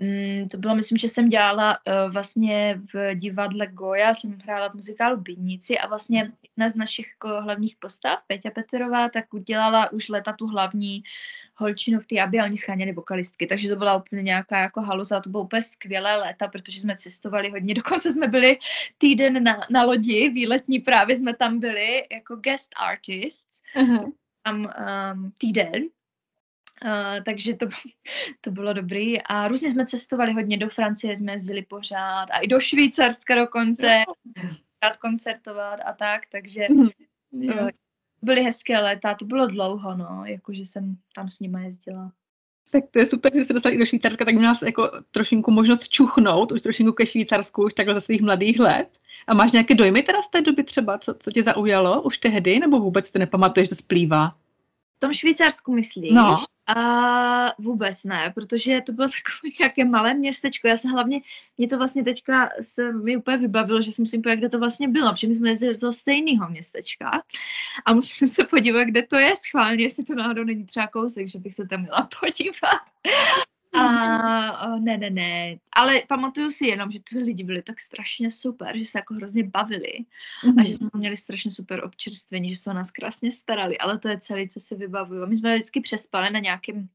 [0.00, 4.74] Mm, to bylo, myslím, že jsem dělala uh, vlastně v divadle Goja, jsem hrála v
[4.74, 10.08] muzikálu Bídníci a vlastně jedna z našich jako, hlavních postav, Peťa Peterová, tak udělala už
[10.08, 11.02] leta tu hlavní
[11.54, 15.30] holčinu v té aby oni scháněli vokalistky, takže to byla úplně nějaká jako haluza, to
[15.30, 18.58] bylo úplně skvělé léta, protože jsme cestovali hodně, dokonce jsme byli
[18.98, 24.12] týden na, na lodi, výletní právě jsme tam byli jako guest artists, uh-huh.
[24.42, 24.72] tam
[25.14, 25.82] um, týden,
[26.84, 27.66] Uh, takže to,
[28.40, 29.22] to bylo dobrý.
[29.22, 34.04] A různě jsme cestovali hodně do Francie, jsme jezdili pořád a i do Švýcarska dokonce,
[34.82, 37.68] rád koncertovat a tak, takže uh,
[38.22, 42.12] byly hezké léta, to bylo dlouho, no, jakože jsem tam s nima jezdila.
[42.70, 46.52] Tak to je super, že jste dostali do Švýcarska, tak měla jako trošinku možnost čuchnout,
[46.52, 48.98] už trošinku ke Švýcarsku, už takhle za svých mladých let.
[49.26, 52.58] A máš nějaké dojmy teda z té doby třeba, co, co tě zaujalo už tehdy,
[52.58, 54.36] nebo vůbec to nepamatuješ, to splývá?
[54.96, 56.12] V tom Švýcarsku myslíš?
[56.12, 56.44] No.
[56.76, 60.68] A vůbec ne, protože to bylo takové nějaké malé městečko.
[60.68, 61.20] Já se hlavně,
[61.58, 64.88] mě to vlastně teďka se mi úplně vybavilo, že jsem si pojela, kde to vlastně
[64.88, 67.10] bylo, protože my jsme jezdili do toho stejného městečka
[67.84, 71.38] a musím se podívat, kde to je schválně, jestli to náhodou není třeba kousek, že
[71.38, 72.80] bych se tam měla podívat.
[73.72, 75.58] A ne, ne, ne.
[75.72, 79.44] Ale pamatuju si jenom, že ty lidi byli tak strašně super, že se jako hrozně
[79.44, 79.92] bavili
[80.44, 80.60] mm-hmm.
[80.60, 84.08] a že jsme měli strašně super občerstvení, že se o nás krásně starali, ale to
[84.08, 85.26] je celé, co si vybavuju.
[85.26, 86.88] My jsme vždycky přespali na nějakém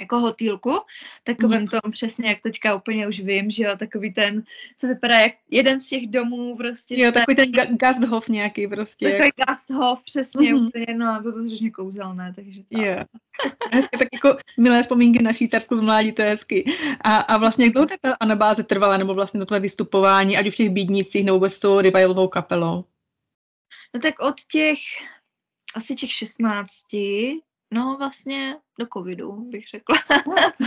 [0.00, 0.80] jako hotýlku,
[1.24, 4.42] takovým tom přesně, jak teďka úplně už vím, že jo, takový ten,
[4.78, 7.00] co vypadá jak jeden z těch domů prostě.
[7.00, 9.10] Jo, takový ten ga- gasthof nějaký prostě.
[9.10, 9.48] Takový jak...
[9.48, 10.66] gasthof, přesně, mm-hmm.
[10.66, 12.82] úplně, no a bylo to hrozně kouzelné, takže to.
[12.82, 13.04] Jo.
[13.72, 16.72] Hezky, tak jako milé vzpomínky na Švýcarsku z mládí, to je hezky.
[17.00, 20.54] A, a vlastně jak dlouho ta anabáze trvala, nebo vlastně to tvoje vystupování, ať už
[20.54, 22.84] v těch bídnicích, nebo vůbec tou revivalovou kapelou?
[23.94, 24.78] No tak od těch
[25.74, 26.70] asi těch 16
[27.72, 29.96] No vlastně do covidu, bych řekla.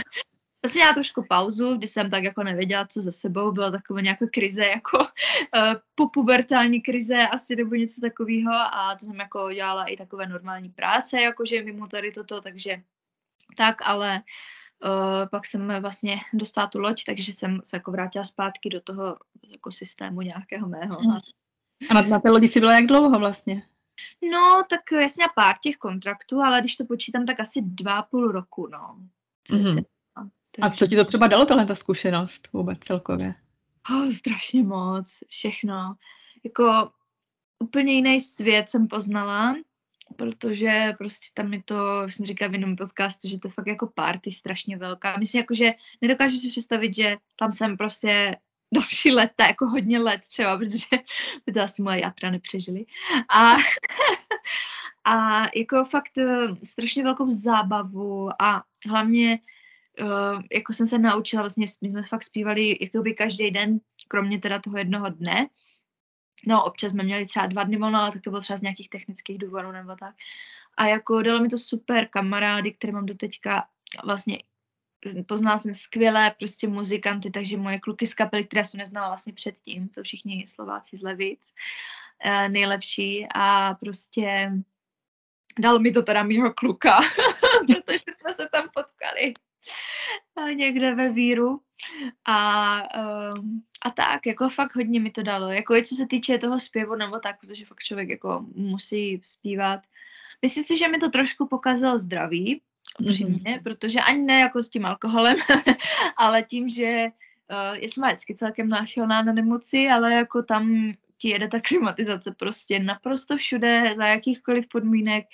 [0.64, 4.26] Vlastně já trošku pauzu, kdy jsem tak jako nevěděla, co za sebou, byla taková nějaká
[4.34, 9.98] krize, jako uh, popubertální krize asi nebo něco takového a to jsem jako dělala i
[9.98, 12.82] takové normální práce, jakože mimo tady toto, takže
[13.58, 14.22] tak, ale
[14.86, 19.18] uh, pak jsem vlastně dostala tu loď, takže jsem se jako vrátila zpátky do toho
[19.48, 20.98] jako systému nějakého mého.
[21.90, 23.64] A na, na té lodi si byla jak dlouho vlastně?
[24.32, 28.68] No, tak jasně pár těch kontraktů, ale když to počítám, tak asi dva půl roku,
[28.68, 28.98] no.
[29.50, 29.86] Mm-hmm.
[30.62, 33.36] A co ti to třeba dalo, tahle ta zkušenost vůbec celkově?
[33.90, 35.96] Oh, strašně moc, všechno.
[36.44, 36.92] Jako
[37.60, 39.56] úplně jiný svět jsem poznala,
[40.16, 43.68] protože prostě tam je to, jak jsem říkala v jiném podcastu, že to je fakt
[43.68, 45.18] jako party strašně velká.
[45.18, 48.38] Myslím, jako, že nedokážu si představit, že tam jsem prostě
[48.74, 50.88] další leta, jako hodně let třeba, protože
[51.46, 52.86] by to asi moje játra nepřežili.
[53.30, 53.56] A,
[55.06, 59.40] A jako fakt uh, strašně velkou zábavu a hlavně
[60.02, 64.60] uh, jako jsem se naučila, vlastně my jsme fakt zpívali jakoby každý den, kromě teda
[64.60, 65.48] toho jednoho dne.
[66.48, 68.90] No, občas jsme měli třeba dva dny volno, ale tak to bylo třeba z nějakých
[68.90, 70.16] technických důvodů nebo tak.
[70.78, 73.68] A jako dalo mi to super kamarády, které mám do teďka
[74.06, 74.40] vlastně
[75.28, 79.90] poznala jsem skvělé prostě muzikanty, takže moje kluky z kapely, které jsem neznala vlastně předtím,
[79.90, 81.54] to všichni Slováci z Levic,
[82.26, 83.28] eh, nejlepší.
[83.36, 84.52] A prostě
[85.60, 86.98] dal mi to teda mýho kluka,
[87.68, 89.34] protože jsme se tam potkali
[90.54, 91.62] někde ve víru.
[92.26, 92.82] A,
[93.36, 96.60] um, a tak, jako fakt hodně mi to dalo, jako i co se týče toho
[96.60, 99.80] zpěvu nebo tak, protože fakt člověk jako musí zpívat.
[100.42, 102.62] Myslím si, že mi to trošku pokazilo zdraví,
[103.00, 103.64] upřímně, mm-hmm.
[103.64, 105.38] protože ani ne jako s tím alkoholem,
[106.18, 107.08] ale tím, že
[107.52, 112.80] uh, jsem vždycky celkem náchylná na nemoci, ale jako tam ti jede ta klimatizace prostě
[112.80, 115.26] naprosto všude, za jakýchkoliv podmínek.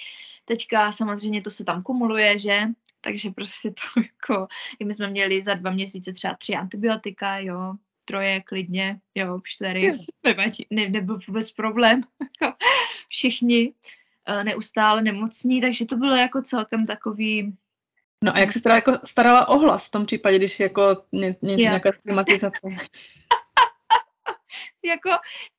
[0.45, 2.62] Teďka samozřejmě to se tam kumuluje, že?
[3.02, 4.47] Takže prostě to jako,
[4.80, 7.74] i my jsme měli za dva měsíce třeba tři antibiotika, jo,
[8.06, 9.93] troje klidně, jo, čtyři,
[10.24, 12.02] nevadí, ne, nebyl vůbec problém,
[12.41, 12.58] jako
[13.08, 13.74] všichni
[14.43, 17.57] neustále nemocní, takže to bylo jako celkem takový
[18.23, 21.36] No a jak se teda jako starala o hlas v tom případě, když jako ně,
[21.41, 22.60] ně, nějaká klimatizace?
[24.86, 25.10] jako,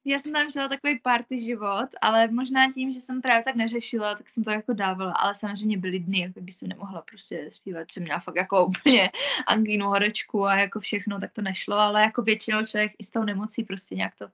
[0.04, 4.14] já jsem tam žila takový party život, ale možná tím, že jsem právě tak neřešila,
[4.14, 7.92] tak jsem to jako dávala, ale samozřejmě byly dny, jako když jsem nemohla prostě zpívat,
[7.92, 9.10] jsem měla fakt jako úplně
[9.46, 13.24] angínu, horečku a jako všechno, tak to nešlo, ale jako většinou člověk i s tou
[13.24, 14.28] nemocí prostě nějak to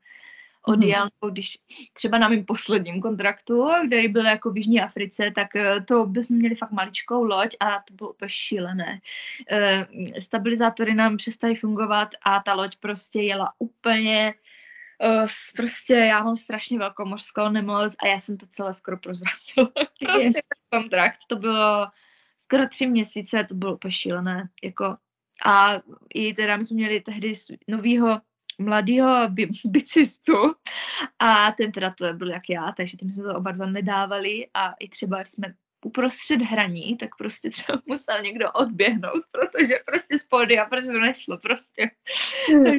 [0.68, 1.30] odjel, mm.
[1.30, 1.58] když
[1.92, 6.36] třeba na mém posledním kontraktu, který byl jako v Jižní Africe, tak eh, to bychom
[6.36, 9.00] měli fakt maličkou loď a to bylo úplně šílené.
[9.50, 9.86] E,
[10.20, 14.34] stabilizátory nám přestaly fungovat a ta loď prostě jela úplně
[15.04, 15.26] Uh,
[15.56, 19.72] prostě já mám strašně velkou mořskou nemoc a já jsem to celé skoro prozvracela.
[20.70, 21.86] kontrakt, to bylo
[22.38, 24.48] skoro tři měsíce, to bylo úplně šílené.
[24.62, 24.96] Jako,
[25.44, 25.72] a
[26.14, 27.34] i teda my jsme měli tehdy
[27.68, 28.20] novýho
[28.58, 30.54] mladého bi- bicistu
[31.18, 34.72] a ten teda to byl jak já, takže tím jsme to oba dva nedávali a
[34.72, 40.64] i třeba jsme uprostřed hraní, tak prostě třeba musel někdo odběhnout, protože prostě z pódia
[40.64, 41.90] prostě to nešlo prostě.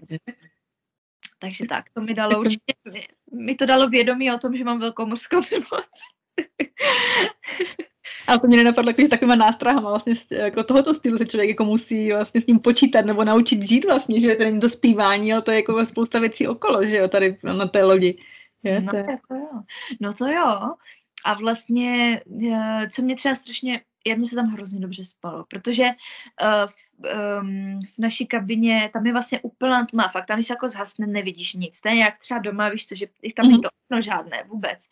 [1.40, 4.80] takže tak, to mi dalo určitě, mi, mi to dalo vědomí o tom, že mám
[4.80, 5.90] velkou mořskou nemoc.
[8.30, 12.12] Ale to mě nenapadlo, že takovýma nástrahama vlastně jako tohoto stylu se člověk jako musí
[12.12, 15.52] vlastně s ním počítat nebo naučit žít vlastně, že to není to zpívání, ale to
[15.52, 18.18] je jako spousta věcí okolo, že jo, tady na té lodi.
[18.64, 19.62] Je, no, to jako jo.
[20.02, 20.74] no to jo.
[21.26, 22.22] A vlastně,
[22.54, 26.90] eh, co mě třeba strašně, já mě se tam hrozně dobře spalo, protože uh, v,
[27.42, 31.08] um, v naší kabině, tam je vlastně úplná tma, fakt tam, když se jako zhasne,
[31.08, 31.82] nevidíš nic.
[31.86, 33.50] Je jak třeba doma, víš co, že tam mm-hmm.
[33.50, 34.88] není to okno žádné vůbec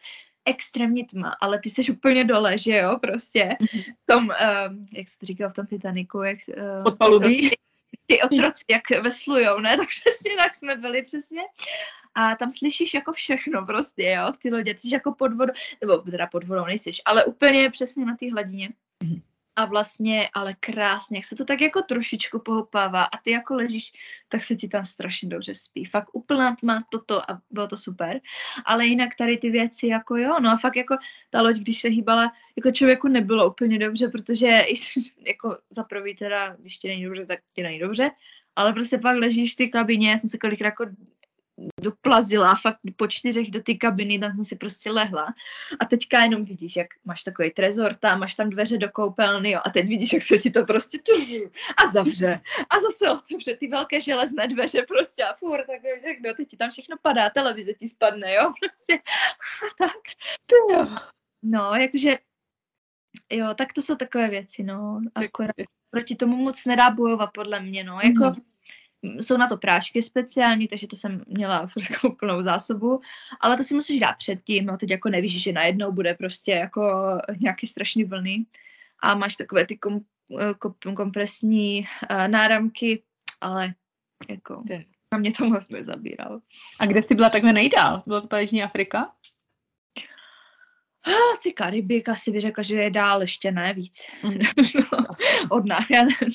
[0.47, 3.57] extrémně tma, ale ty jsi úplně dole, že jo, prostě
[4.03, 6.38] v tom, uh, jak se to říkal v tom Titaniku, jak...
[6.57, 7.49] Uh, Podpalubí?
[8.05, 11.41] Ty otroci, jak veslujou, ne, tak přesně tak jsme byli přesně.
[12.15, 15.97] A tam slyšíš jako všechno prostě, jo, ty lodě, ty jsi jako pod vodou, nebo
[15.97, 18.69] teda pod vodou nejsiš, ale úplně přesně na té hladině.
[19.03, 19.21] Mm-hmm
[19.57, 23.93] a vlastně, ale krásně, jak se to tak jako trošičku pohopává a ty jako ležíš,
[24.27, 25.85] tak se ti tam strašně dobře spí.
[25.85, 28.19] Fakt úplná tma, toto a bylo to super.
[28.65, 30.95] Ale jinak tady ty věci jako jo, no a fakt jako
[31.29, 34.47] ta loď, když se hýbala, jako člověku nebylo úplně dobře, protože
[35.27, 38.11] jako za prvý teda, když ti není dobře, tak ti není dobře,
[38.55, 40.85] ale prostě pak ležíš v té kabině, já jsem se kolikrát jako
[41.81, 45.33] doplazila fakt po čtyřech do té kabiny, tam jsem si prostě lehla
[45.79, 49.59] a teďka jenom vidíš, jak máš takový trezor tam, máš tam dveře do koupelny jo,
[49.63, 50.97] a teď vidíš, jak se ti to prostě
[51.83, 56.47] a zavře a zase otevře ty velké železné dveře prostě a furt tak všechno, teď
[56.47, 58.93] ti tam všechno padá, televize ti spadne, jo, prostě
[59.83, 60.01] a tak.
[60.71, 60.97] Jo.
[61.43, 62.17] No, jakože
[63.31, 65.55] jo, tak to jsou takové věci, no, akorát
[65.89, 68.56] proti tomu moc nedá bojovat podle mě, no, jako mm
[69.03, 73.01] jsou na to prášky speciální, takže to jsem měla jako plnou zásobu,
[73.39, 77.17] ale to si musíš dát předtím, no teď jako nevíš, že najednou bude prostě jako
[77.39, 78.45] nějaký strašný vlny
[79.03, 79.99] a máš takové ty kom,
[80.60, 83.03] kom, kompresní uh, náramky,
[83.41, 83.73] ale
[84.29, 84.63] jako
[85.13, 86.39] na mě to moc nezabíral.
[86.79, 88.03] A kde jsi byla takhle nejdál?
[88.07, 89.13] Byla to ta Jižní Afrika?
[91.33, 94.07] Asi Karibik, asi by řekla, že je dál ještě ne víc.
[94.23, 94.33] Mm.
[94.75, 95.05] no,
[95.49, 95.85] od nás,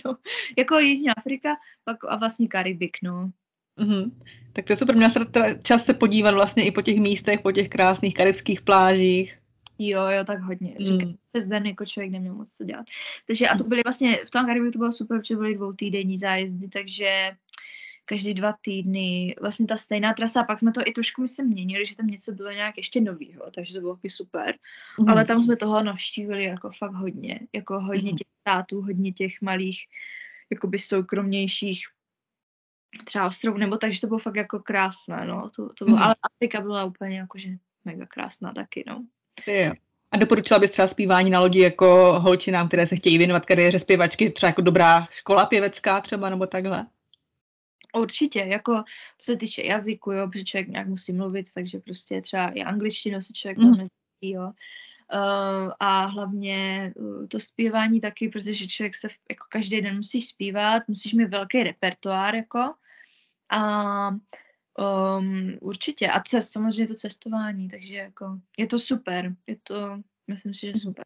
[0.04, 0.16] no.
[0.58, 3.30] Jako Jižní Afrika, pak a vlastně Karibik, no.
[3.78, 4.12] Mm-hmm.
[4.52, 5.20] Tak to je super, měla se
[5.62, 9.38] čas se podívat vlastně i po těch místech, po těch krásných karibských plážích.
[9.78, 10.76] Jo, jo, tak hodně.
[10.80, 11.14] Mm.
[11.48, 12.86] Den jako člověk neměl moc co dělat.
[13.26, 16.16] Takže a to byly vlastně, v tom Karibiku to bylo super, protože byly dvou týdenní
[16.16, 17.30] zájezdy, takže
[18.04, 21.96] každý dva týdny, vlastně ta stejná trasa pak jsme to i trošku myslím měnili, že
[21.96, 24.54] tam něco bylo nějak ještě novýho, takže to bylo taky super,
[25.00, 25.08] mm.
[25.08, 28.16] ale tam jsme toho navštívili jako fakt hodně, jako hodně mm.
[28.16, 29.80] těch států, hodně těch malých,
[30.50, 31.84] jakoby soukromnějších
[33.04, 36.02] třeba ostrovů, nebo takže to bylo fakt jako krásné, no, to, to bylo, mm.
[36.02, 37.48] ale Afrika byla úplně jakože
[37.84, 39.04] mega krásná taky, no.
[39.46, 39.76] Yeah.
[40.10, 44.30] A doporučila bys třeba zpívání na lodi jako holčinám, které se chtějí věnovat kariéře zpěvačky,
[44.30, 46.86] třeba jako dobrá škola pěvecká třeba, nebo takhle?
[47.96, 48.82] Určitě, jako
[49.18, 53.20] co se týče jazyku, jo, protože člověk nějak musí mluvit, takže prostě třeba i angličtinu
[53.20, 53.76] si člověk mm.
[53.76, 53.86] tam
[54.22, 54.52] jo.
[55.14, 60.82] Uh, a hlavně uh, to zpívání taky, protože člověk se jako každý den musí zpívat,
[60.88, 62.74] musíš mít velký repertoár, jako.
[63.50, 64.08] A
[65.18, 66.08] um, určitě.
[66.08, 69.36] A cest, samozřejmě to cestování, takže jako je to super.
[69.46, 71.04] Je to, myslím si, že super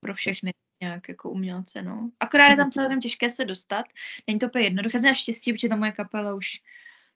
[0.00, 2.10] pro všechny nějak jako umělce, no.
[2.20, 3.86] Akorát je tam celkem těžké se dostat.
[4.26, 6.60] Není to úplně jednoduché, jsem štěstí, protože ta moje kapela už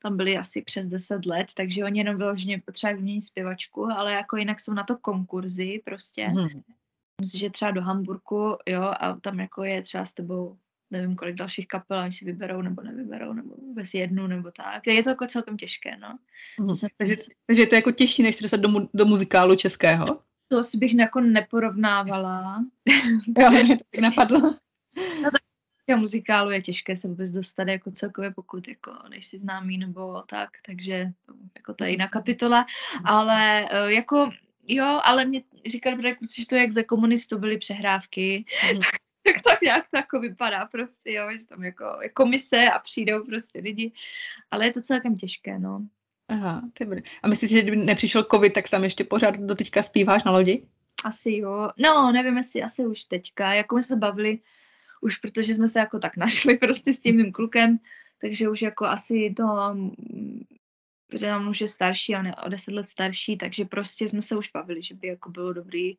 [0.02, 4.36] tam byly asi přes 10 let, takže oni jenom vyloženě potřebují vyměnit zpěvačku, ale jako
[4.36, 6.24] jinak jsou na to konkurzy prostě.
[6.24, 6.48] Hmm.
[7.20, 10.58] Myslím, že třeba do Hamburku, jo, a tam jako je třeba s tebou
[10.90, 14.86] nevím, kolik dalších kapel, oni si vyberou nebo nevyberou, nebo vůbec jednu, nebo tak.
[14.86, 16.18] Je to jako celkem těžké, no.
[16.58, 16.76] Hmm.
[16.96, 20.20] Takže, takže je to jako těžší, než se do, mu, do muzikálu českého?
[20.54, 22.64] To si bych jako neporovnávala.
[23.38, 24.40] jo, mě to tak napadlo.
[25.22, 30.22] No tak muzikálu je těžké se vůbec dostat jako celkově, pokud jako nejsi známý nebo
[30.26, 31.12] tak, takže
[31.56, 32.66] jako to je jiná kapitola,
[33.04, 34.30] ale e, jako
[34.68, 38.80] jo, ale mě říkali, že to jak za komunistů byly přehrávky, mm.
[38.80, 38.90] tak
[39.22, 43.24] tak to nějak to jako vypadá prostě, jo, že tam jako je komise a přijdou
[43.24, 43.92] prostě lidi,
[44.50, 45.86] ale je to celkem těžké, no.
[46.28, 49.82] Aha, to je A myslíš, že kdyby nepřišel covid, tak tam ještě pořád do teďka
[49.82, 50.66] zpíváš na lodi?
[51.04, 51.70] Asi jo.
[51.78, 53.54] No, nevím, jestli asi už teďka.
[53.54, 54.38] Jako my se bavili,
[55.00, 57.78] už protože jsme se jako tak našli prostě s tím mým klukem,
[58.20, 59.76] takže už jako asi to,
[61.06, 64.36] protože on už je starší, on je o deset let starší, takže prostě jsme se
[64.36, 65.96] už bavili, že by jako bylo dobrý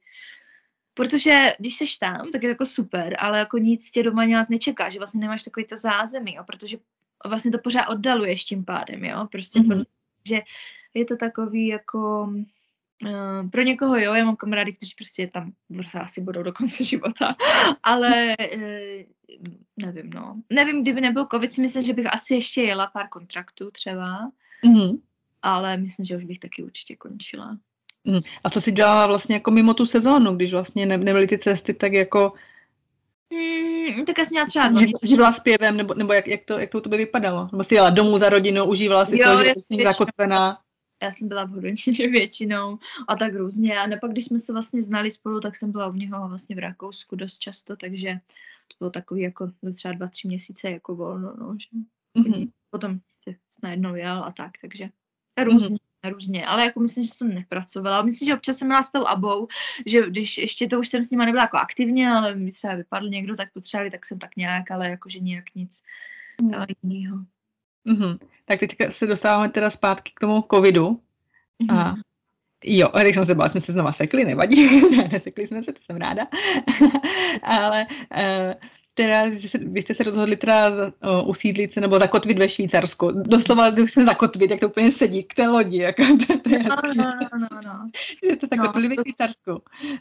[0.95, 4.49] Protože když seš tam, tak je to jako super, ale jako nic tě doma nějak
[4.49, 6.77] nečeká, že vlastně nemáš takový to zázemí, jo, protože
[7.25, 9.83] vlastně to pořád oddaluješ tím pádem, jo, prostě, mm-hmm.
[10.25, 10.41] Protože
[10.93, 12.29] je to takový jako,
[13.03, 16.83] uh, pro někoho jo, já mám kamarády, kteří prostě tam prostě asi budou do konce
[16.83, 17.35] života,
[17.83, 19.03] ale uh,
[19.77, 20.41] nevím, no.
[20.49, 24.31] Nevím, kdyby nebyl covid, si myslím, že bych asi ještě jela pár kontraktů třeba,
[24.65, 24.99] mm-hmm.
[25.41, 27.57] ale myslím, že už bych taky určitě končila.
[28.03, 28.19] Mm.
[28.43, 31.73] A co si dělala vlastně jako mimo tu sezónu, když vlastně ne, nebyly ty cesty
[31.73, 32.33] tak jako...
[33.33, 34.71] Mm, tak já třeba...
[35.03, 37.49] Že, byla zpěvem, nebo, nebo jak, jak, to, jak to u tebe vypadalo?
[37.51, 40.59] Nebo jsi jela domů za rodinu, užívala si jo, to, že jsi zakotvená?
[41.03, 43.79] Já jsem byla v Hodonině většinou a tak různě.
[43.79, 46.59] A nepak, když jsme se vlastně znali spolu, tak jsem byla u něho vlastně v
[46.59, 48.19] Rakousku dost často, takže
[48.67, 51.67] to bylo takový jako třeba dva, tři měsíce jako volno, no, že
[52.21, 52.51] mm-hmm.
[52.69, 54.89] potom jste najednou jel a tak, takže
[55.43, 55.75] různě.
[55.75, 58.01] Mm-hmm různě, ale jako myslím, že jsem nepracovala.
[58.01, 59.47] Myslím, že občas jsem měla s tou abou,
[59.85, 63.09] že když ještě to už jsem s nima nebyla jako aktivně, ale mi třeba vypadl
[63.09, 65.83] někdo, tak potřebovali, tak jsem tak nějak, ale jakože nějak nic
[66.41, 66.65] mm.
[66.83, 67.17] jiného.
[67.85, 68.19] Mm-hmm.
[68.45, 70.99] Tak teď se dostáváme teda zpátky k tomu covidu.
[71.63, 71.77] Mm-hmm.
[71.77, 71.95] A
[72.67, 75.73] Jo, a když jsem se bála, jsme se znova sekli, nevadí, ne, nesekli jsme se,
[75.73, 76.27] to jsem ráda,
[77.43, 78.53] ale uh,
[78.95, 79.23] teda
[79.59, 83.11] vy jste se rozhodli teda uh, usídlit se nebo zakotvit ve Švýcarsku.
[83.11, 85.77] Doslova, když jsme zakotvit, jak to úplně sedí k té lodi.
[85.77, 87.03] Jako, to, to je no, no,
[87.33, 87.89] no, no, no.
[88.23, 89.51] Jste zakotvili no, ve Švýcarsku.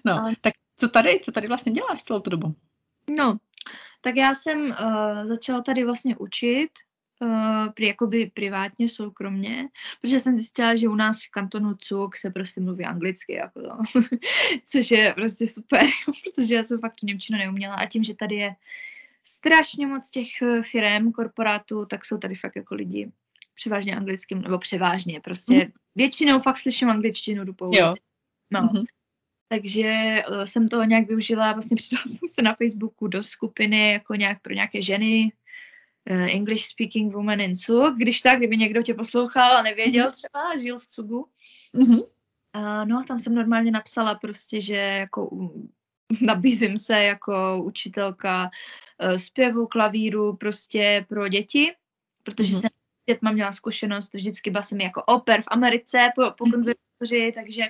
[0.05, 2.55] No, no, tak co tady, co tady vlastně děláš celou tu dobu?
[3.17, 3.37] No,
[4.01, 6.71] tak já jsem uh, začala tady vlastně učit,
[7.21, 9.69] uh, jakoby privátně, soukromně,
[10.01, 14.01] protože jsem zjistila, že u nás v kantonu Cuk se prostě mluví anglicky, jako to,
[14.65, 15.87] což je prostě super,
[16.25, 18.57] protože já jsem fakt tu Němčinu neuměla a tím, že tady je
[19.25, 23.13] strašně moc těch eh, firm, korporátů, tak jsou tady fakt jako lidi
[23.55, 25.73] převážně anglickým, nebo převážně, prostě mm.
[25.95, 28.01] většinou fakt slyším angličtinu, jdu po ulici.
[28.51, 28.61] No.
[28.61, 28.85] Mm-hmm.
[29.49, 34.15] Takže uh, jsem toho nějak využila, vlastně přidala jsem se na Facebooku do skupiny jako
[34.15, 35.33] nějak pro nějaké ženy,
[36.11, 40.13] English speaking woman in Zug, když tak, kdyby někdo tě poslouchal a nevěděl mm-hmm.
[40.13, 41.29] třeba, žil v Cugu.
[41.75, 42.03] Mm-hmm.
[42.57, 45.51] Uh, no a tam jsem normálně napsala prostě, že jako
[46.21, 48.51] nabízím se jako učitelka
[49.03, 51.73] uh, zpěvu, klavíru prostě pro děti,
[52.23, 52.61] protože mm-hmm.
[52.61, 52.71] jsem
[53.11, 56.53] dětma měla zkušenost, vždycky byla jsem jako oper v Americe po, po mhm.
[56.53, 57.65] konzervatoři, takže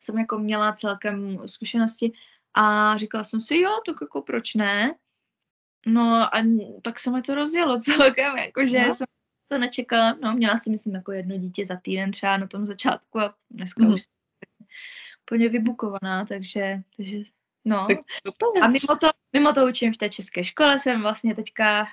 [0.00, 2.12] jsem jako měla celkem zkušenosti
[2.54, 4.94] a říkala jsem si, jo, tak jako proč ne?
[5.86, 6.44] No a
[6.82, 8.94] tak se mi to rozjelo celkem, jakože no.
[8.94, 9.06] jsem
[9.48, 10.16] to nečekala.
[10.22, 13.84] No, měla jsem, myslím, jako jedno dítě za týden třeba na tom začátku a dneska
[13.84, 13.92] mm.
[13.92, 14.12] už jsem
[15.22, 17.22] úplně vybukovaná, takže, takže
[17.66, 17.86] No.
[18.62, 21.84] A mimo to, mimo to učím v té české škole, jsem vlastně teďka, uh,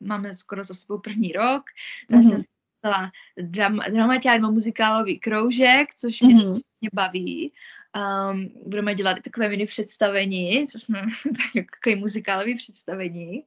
[0.00, 1.62] máme skoro za sebou první rok,
[2.10, 2.30] mm-hmm.
[2.30, 2.42] jsem
[2.82, 6.60] byla dram, dramaťák nebo muzikálový kroužek, což mě mm-hmm.
[6.92, 7.52] baví.
[7.96, 11.02] Um, budeme dělat takové mini představení, co jsme
[11.54, 13.44] takové muzikálový představení.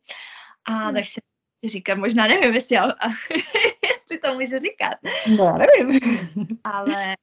[0.65, 0.95] A mm.
[0.95, 1.21] tak se
[1.69, 2.95] říkám, možná nevím, jestli, ale,
[3.91, 4.97] jestli to můžu říkat.
[5.37, 5.99] No, nevím.
[6.63, 7.15] ale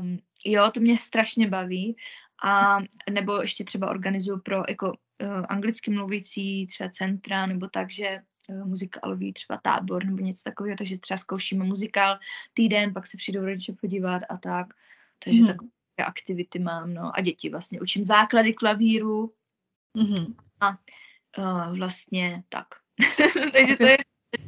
[0.00, 1.96] um, jo, to mě strašně baví.
[2.44, 2.78] A
[3.10, 8.68] nebo ještě třeba organizuju pro jako uh, anglicky mluvící třeba centra, nebo tak, že uh,
[8.68, 12.18] muzikálový třeba tábor nebo něco takového, takže třeba zkoušíme muzikál
[12.54, 14.66] týden, pak se přijdou rodiče podívat a tak.
[15.24, 15.46] Takže mm.
[15.46, 15.70] takové
[16.04, 17.12] aktivity mám, no.
[17.14, 19.32] A děti vlastně učím základy klavíru.
[19.94, 20.34] Mm.
[20.60, 20.78] A
[21.38, 22.66] uh, vlastně tak.
[23.52, 23.98] takže to je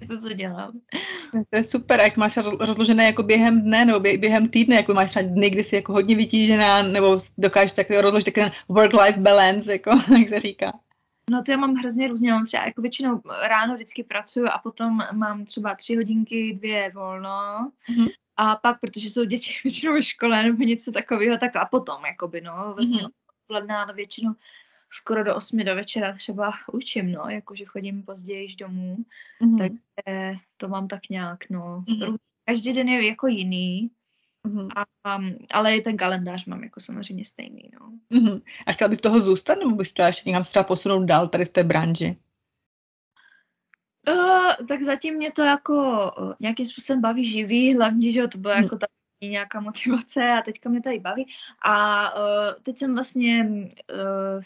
[0.09, 0.73] to, co dělám.
[1.51, 5.29] To je super, jak máš rozložené jako během dne nebo během týdne, jako máš třeba
[5.29, 10.29] dny, kdy jsi jako hodně vytížená, nebo dokážeš tak rozložit takový work-life balance, jako, jak
[10.29, 10.73] se říká.
[11.31, 15.03] No to já mám hrozně různě, mám třeba jako většinou ráno vždycky pracuju a potom
[15.13, 17.71] mám třeba tři hodinky, dvě volno.
[17.91, 18.09] Mm-hmm.
[18.41, 22.41] A pak, protože jsou děti většinou ve škole nebo něco takového, tak a potom, jakoby,
[22.41, 23.11] no, vlastně mm-hmm.
[23.43, 24.35] odpoledne, ale většinou
[24.91, 28.97] skoro do 8 do večera třeba učím, no, jakože chodím později domů,
[29.43, 29.59] mm-hmm.
[29.59, 29.73] tak
[30.57, 31.85] to mám tak nějak, no.
[31.89, 32.17] Mm-hmm.
[32.45, 33.91] Každý den je jako jiný,
[34.47, 34.69] mm-hmm.
[34.77, 37.93] a, um, ale i ten kalendář mám jako samozřejmě stejný, no.
[38.19, 38.43] Mm-hmm.
[38.67, 41.53] A chtěla bys toho zůstat, nebo bys chtěla ještě někam třeba posunout dál tady v
[41.53, 42.17] té branži?
[44.09, 45.75] Uh, tak zatím mě to jako
[46.21, 48.63] uh, nějakým způsobem baví živý, hlavně, že to bylo mm.
[48.63, 48.87] jako ta
[49.23, 51.27] nějaká motivace a teďka mě tady baví.
[51.65, 54.43] A uh, teď jsem vlastně uh,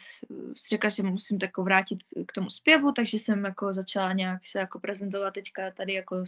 [0.71, 4.81] řekla, že musím tako vrátit k tomu zpěvu, takže jsem jako začala nějak se jako
[4.81, 6.25] prezentovat teďka tady jako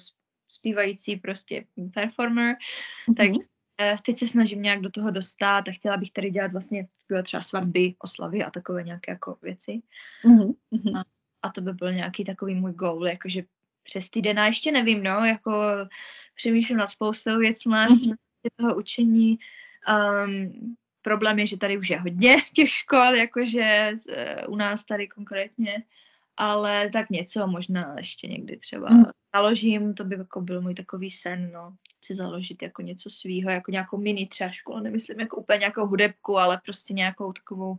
[0.49, 1.64] zpívající prostě
[1.95, 2.57] performer.
[3.09, 3.14] Mm-hmm.
[3.16, 6.89] Tak uh, teď se snažím nějak do toho dostat a chtěla bych tady dělat vlastně
[7.22, 9.82] třeba svatby, oslavy a takové nějaké jako věci.
[10.24, 10.99] Mm-hmm.
[10.99, 11.05] A,
[11.45, 13.42] a to by byl nějaký takový můj goal, jakože
[13.82, 15.53] přes týden a ještě nevím, no, jako
[16.34, 18.14] přemýšlím nad spoustou věcma, mm-hmm
[18.57, 19.38] toho učení.
[19.88, 24.84] Um, problém je, že tady už je hodně těch škol, jakože z, uh, u nás
[24.84, 25.82] tady konkrétně,
[26.36, 29.05] ale tak něco možná ještě někdy třeba mm.
[29.34, 33.70] založím, to by jako byl můj takový sen, no, chci založit jako něco svýho, jako
[33.70, 37.78] nějakou mini třeba školu, nemyslím jako úplně nějakou hudebku, ale prostě nějakou takovou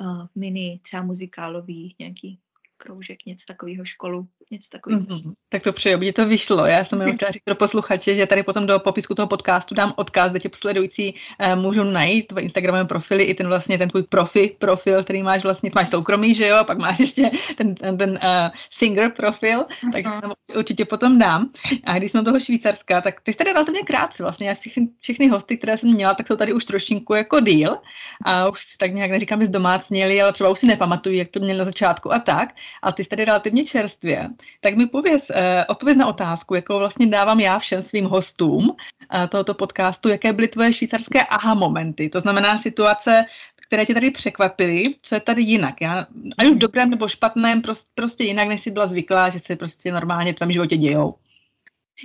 [0.00, 2.38] uh, mini třeba muzikálový nějaký
[2.82, 5.02] kroužek, něco takového, školu, něco takového.
[5.02, 5.32] Mm-hmm.
[5.48, 6.66] Tak to přeju, aby to vyšlo.
[6.66, 9.92] Já jsem jenom chtěla říct pro posluchače, že tady potom do popisku toho podcastu dám
[9.96, 14.02] odkaz, kde tě sledující uh, můžou najít tvoje Instagramové profily i ten vlastně ten tvůj
[14.02, 17.98] profi profil, který máš vlastně, máš soukromý, že jo, a pak máš ještě ten, ten,
[17.98, 19.92] ten uh, singer profil, uh-huh.
[19.92, 21.50] tak tam určitě potom dám.
[21.84, 24.48] A když jsme toho Švýcarska, tak ty jsi tady relativně krátce vlastně.
[24.48, 27.78] Já všechny, všechny hosty, které jsem měla, tak jsou tady už trošinku jako díl
[28.24, 31.58] a už tak nějak neříkám, že zdomácněli, ale třeba už si nepamatují, jak to měli
[31.58, 34.28] na začátku a tak a ty jsi tady relativně čerstvě,
[34.60, 38.76] tak mi pověz, eh, odpověz na otázku, jakou vlastně dávám já všem svým hostům
[39.14, 43.24] eh, tohoto podcastu, jaké byly tvoje švýcarské aha momenty, to znamená situace,
[43.72, 45.80] které tě tady překvapily, co je tady jinak.
[45.80, 46.06] Já,
[46.38, 49.56] ať už v dobrém nebo špatném, prostě, prostě jinak, než jsi byla zvyklá, že se
[49.56, 51.12] prostě normálně v tvém životě dějou.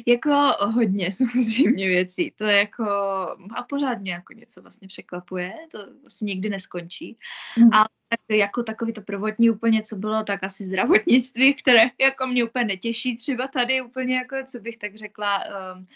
[0.05, 2.33] Jako hodně samozřejmě věcí.
[2.35, 2.85] To je jako,
[3.55, 7.17] a pořád mě jako něco vlastně překvapuje, to vlastně nikdy neskončí.
[7.57, 7.69] Mm.
[7.73, 12.43] Ale tak jako takový to prvotní úplně, co bylo, tak asi zdravotnictví, které jako mě
[12.43, 15.43] úplně netěší třeba tady úplně jako, co bych tak řekla,
[15.75, 15.87] um,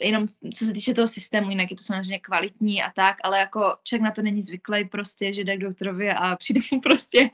[0.00, 3.76] jenom co se týče toho systému, jinak je to samozřejmě kvalitní a tak, ale jako
[3.84, 7.30] člověk na to není zvyklý prostě, že jde k doktorovi a přijde mu prostě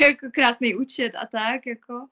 [0.00, 2.06] jako krásný účet a tak, jako.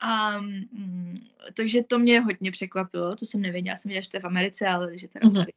[0.00, 1.14] A, um,
[1.54, 4.26] takže to mě hodně překvapilo, to jsem nevěděla, já jsem věděla, že to je v
[4.26, 5.36] Americe, ale že teda mm-hmm.
[5.36, 5.52] tady.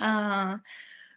[0.00, 0.54] A,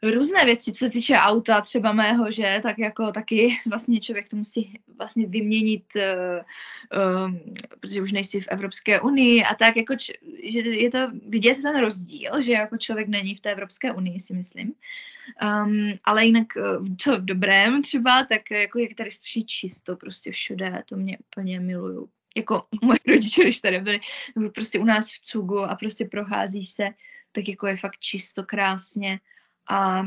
[0.03, 4.35] různé věci, co se týče auta třeba mého, že, tak jako taky vlastně člověk to
[4.35, 7.39] musí vlastně vyměnit, uh, um,
[7.79, 11.79] protože už nejsi v Evropské unii a tak jako, č- že je to vidět ten
[11.79, 14.73] rozdíl, že jako člověk není v té Evropské unii, si myslím.
[15.43, 16.47] Um, ale jinak,
[16.97, 21.59] co v dobrém třeba, tak jako jak tady strašně čisto prostě všude, to mě úplně
[21.59, 22.09] miluju.
[22.35, 23.99] Jako moje rodiče, když tady byli
[24.53, 26.89] prostě u nás v Cugu a prostě prochází se,
[27.31, 29.19] tak jako je fakt čisto, krásně
[29.69, 30.03] a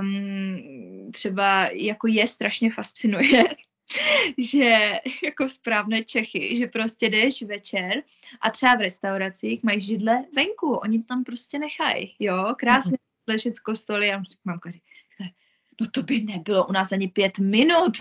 [0.00, 3.44] um, třeba jako je strašně fascinuje,
[4.38, 8.02] že jako správné Čechy, že prostě jdeš večer
[8.40, 13.32] a třeba v restauracích mají židle venku, oni tam prostě nechají, jo, krásně mm-hmm.
[13.32, 14.86] ležet z kostoly a mamka říká,
[15.80, 17.92] no to by nebylo u nás ani pět minut,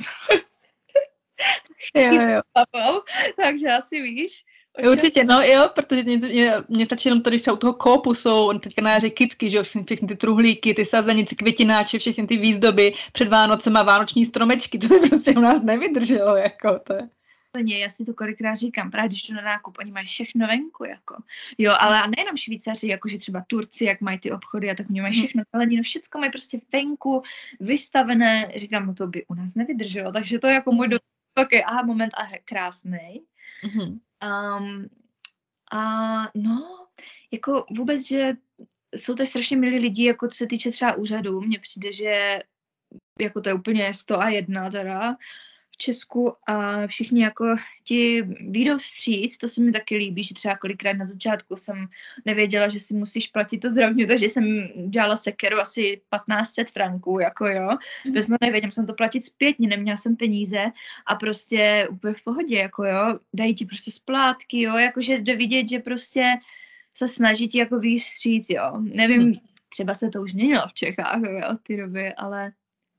[1.95, 2.41] jo,
[2.75, 3.01] jo.
[3.35, 4.45] takže asi víš,
[4.91, 8.13] Určitě, no jo, protože mě, mě, mě stačí jenom to, když jsou u toho koupu,
[8.13, 12.27] jsou teďka na jaře kitky, že jo, všechny, všechny ty truhlíky, ty sazenice, květináče, všechny
[12.27, 17.09] ty výzdoby před Vánocema, vánoční stromečky, to by prostě u nás nevydrželo, jako to je.
[17.65, 21.15] Já si to kolikrát říkám, právě když jdu na nákup, oni mají všechno venku, jako.
[21.57, 25.01] Jo, ale a nejenom Švýcaři, jakože třeba Turci, jak mají ty obchody a tak oni
[25.01, 25.23] mají mhm.
[25.25, 27.23] všechno zeleninu, všechno mají prostě venku
[27.59, 28.51] vystavené.
[28.55, 30.97] Říkám, no to by u nás nevydrželo, takže to je jako můj do...
[31.41, 33.21] okay, aha, moment a krásný.
[33.63, 33.99] Mm-hmm.
[34.23, 34.89] Um,
[35.71, 36.87] a no,
[37.31, 38.33] jako vůbec, že
[38.95, 41.41] jsou to strašně milí lidi, jako co se týče třeba úřadu.
[41.41, 42.39] Mně přijde, že
[43.21, 45.17] jako to je úplně 100 a jedna teda
[45.77, 47.45] v Česku a všichni jako
[47.83, 51.87] ti výjdou vstříc, to se mi taky líbí, že třeba kolikrát na začátku jsem
[52.25, 57.45] nevěděla, že si musíš platit to zdravotní, takže jsem dělala sekeru asi 1500 franků, jako
[57.45, 57.69] jo,
[58.05, 58.13] mm.
[58.13, 60.65] bez nevěděla, jsem to platit zpětně, neměla jsem peníze
[61.05, 65.69] a prostě úplně v pohodě, jako jo, dají ti prostě splátky, jo, jakože jde vidět,
[65.69, 66.25] že prostě
[66.93, 69.33] se snaží ti jako výstříc, jo, nevím, mm.
[69.69, 72.51] třeba se to už měnilo v Čechách, jo, ty doby, ale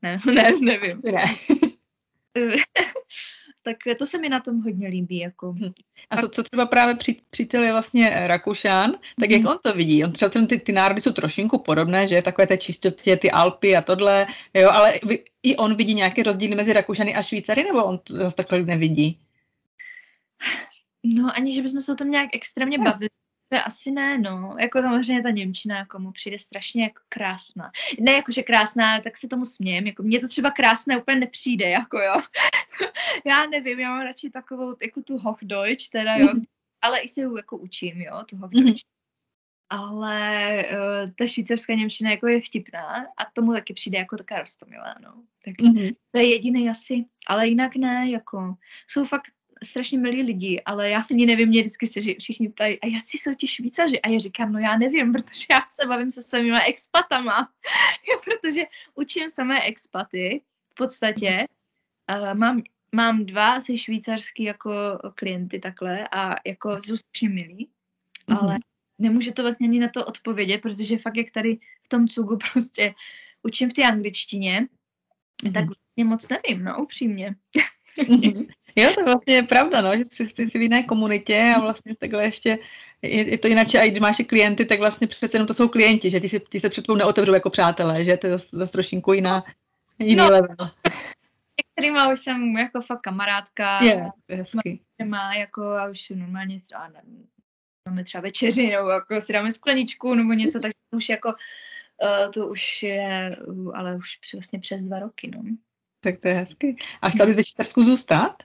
[0.03, 1.01] ne, ne, nevím.
[1.05, 1.25] Ne.
[3.63, 5.19] tak to se mi na tom hodně líbí.
[5.19, 5.53] Jako.
[5.53, 5.73] Hm.
[6.11, 9.51] A co, co třeba právě při, přítel je vlastně Rakušan, tak jak hmm.
[9.51, 10.05] on to vidí?
[10.05, 13.83] On třeba ty, ty národy jsou trošinku podobné, že takové té čistotě, ty Alpy a
[13.83, 14.95] tohle, jo, ale
[15.43, 19.21] i on vidí nějaké rozdíly mezi Rakušany a Švýcary, nebo on to zase takhle nevidí?
[21.05, 23.11] No, ani že bychom se o tom nějak extrémně bavili,
[23.49, 24.57] to asi ne, no.
[24.61, 27.71] Jako samozřejmě ta Němčina jako mu přijde strašně jako krásná.
[28.01, 29.87] Ne jako, že krásná, tak se tomu smějem.
[29.87, 32.15] Jako mně to třeba krásné úplně nepřijde, jako jo.
[33.25, 36.27] já nevím, já mám radši takovou, jako tu Hochdeutsch, teda jo.
[36.27, 36.45] Mm-hmm.
[36.83, 38.71] Ale i se ju jako učím, jo, tu Hochdeutsch.
[38.71, 38.89] Mm-hmm.
[39.71, 44.95] Ale uh, ta švýcarská Němčina jako je vtipná a tomu taky přijde jako taká rostomilá,
[45.01, 45.23] no.
[45.45, 45.97] Tak mm-hmm.
[46.11, 48.55] to je jediný asi, ale jinak ne, jako
[48.89, 49.31] jsou fakt
[49.65, 53.19] strašně milí lidi, ale já ani nevím, mě vždycky se všichni ptají, a jak si
[53.19, 54.01] jsou ti Švýcaři?
[54.01, 57.49] A já říkám, no já nevím, protože já se bavím se svými expatama,
[58.25, 58.63] protože
[58.95, 61.47] učím samé expaty v podstatě.
[62.11, 64.71] Uh, mám, mám dva asi švýcarský jako
[65.15, 67.69] klienty takhle a jako jsou strašně milí,
[68.29, 68.39] mm-hmm.
[68.41, 68.59] ale
[68.99, 72.95] nemůžu to vlastně ani na to odpovědět, protože fakt jak tady v tom cugu prostě
[73.43, 74.69] učím v té angličtině,
[75.43, 75.53] mm-hmm.
[75.53, 77.35] tak vlastně moc nevím, no upřímně.
[77.99, 78.49] Mm-hmm.
[78.83, 82.25] Jo, to vlastně je pravda, no, že ty jsi v jiné komunitě a vlastně takhle
[82.25, 82.59] ještě
[83.03, 85.69] je, je to jinak, a i když máš klienty, tak vlastně přece jenom to jsou
[85.69, 88.47] klienti, že ty, si, ty se před tebou neotevřou jako přátelé, že to je zase,
[88.53, 89.45] zase trošinku jiná,
[89.99, 90.71] jiný no, level.
[91.59, 93.85] Některýma už jsem jako fakt kamarádka.
[93.85, 94.81] Je, to je hezky.
[95.05, 96.91] Má jako a už normálně třeba
[97.89, 102.33] máme třeba večeři, nebo jako si dáme skleničku, nebo něco, tak to už jako uh,
[102.33, 103.37] to už je,
[103.75, 105.43] ale už vlastně přes dva roky, no.
[106.01, 106.77] Tak to je hezky.
[107.03, 108.43] A chtěl bys ve Švýcarsku zůstat?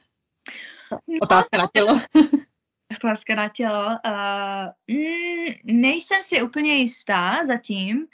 [1.08, 2.00] No, Otázka na tělo.
[2.98, 3.86] Otázka na tělo.
[3.86, 8.08] Uh, mm, nejsem si úplně jistá zatím,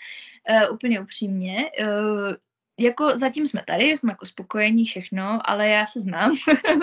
[0.49, 1.71] uh, úplně upřímně.
[1.81, 2.33] Uh,
[2.79, 6.35] jako zatím jsme tady, jsme jako spokojení všechno, ale já se znám,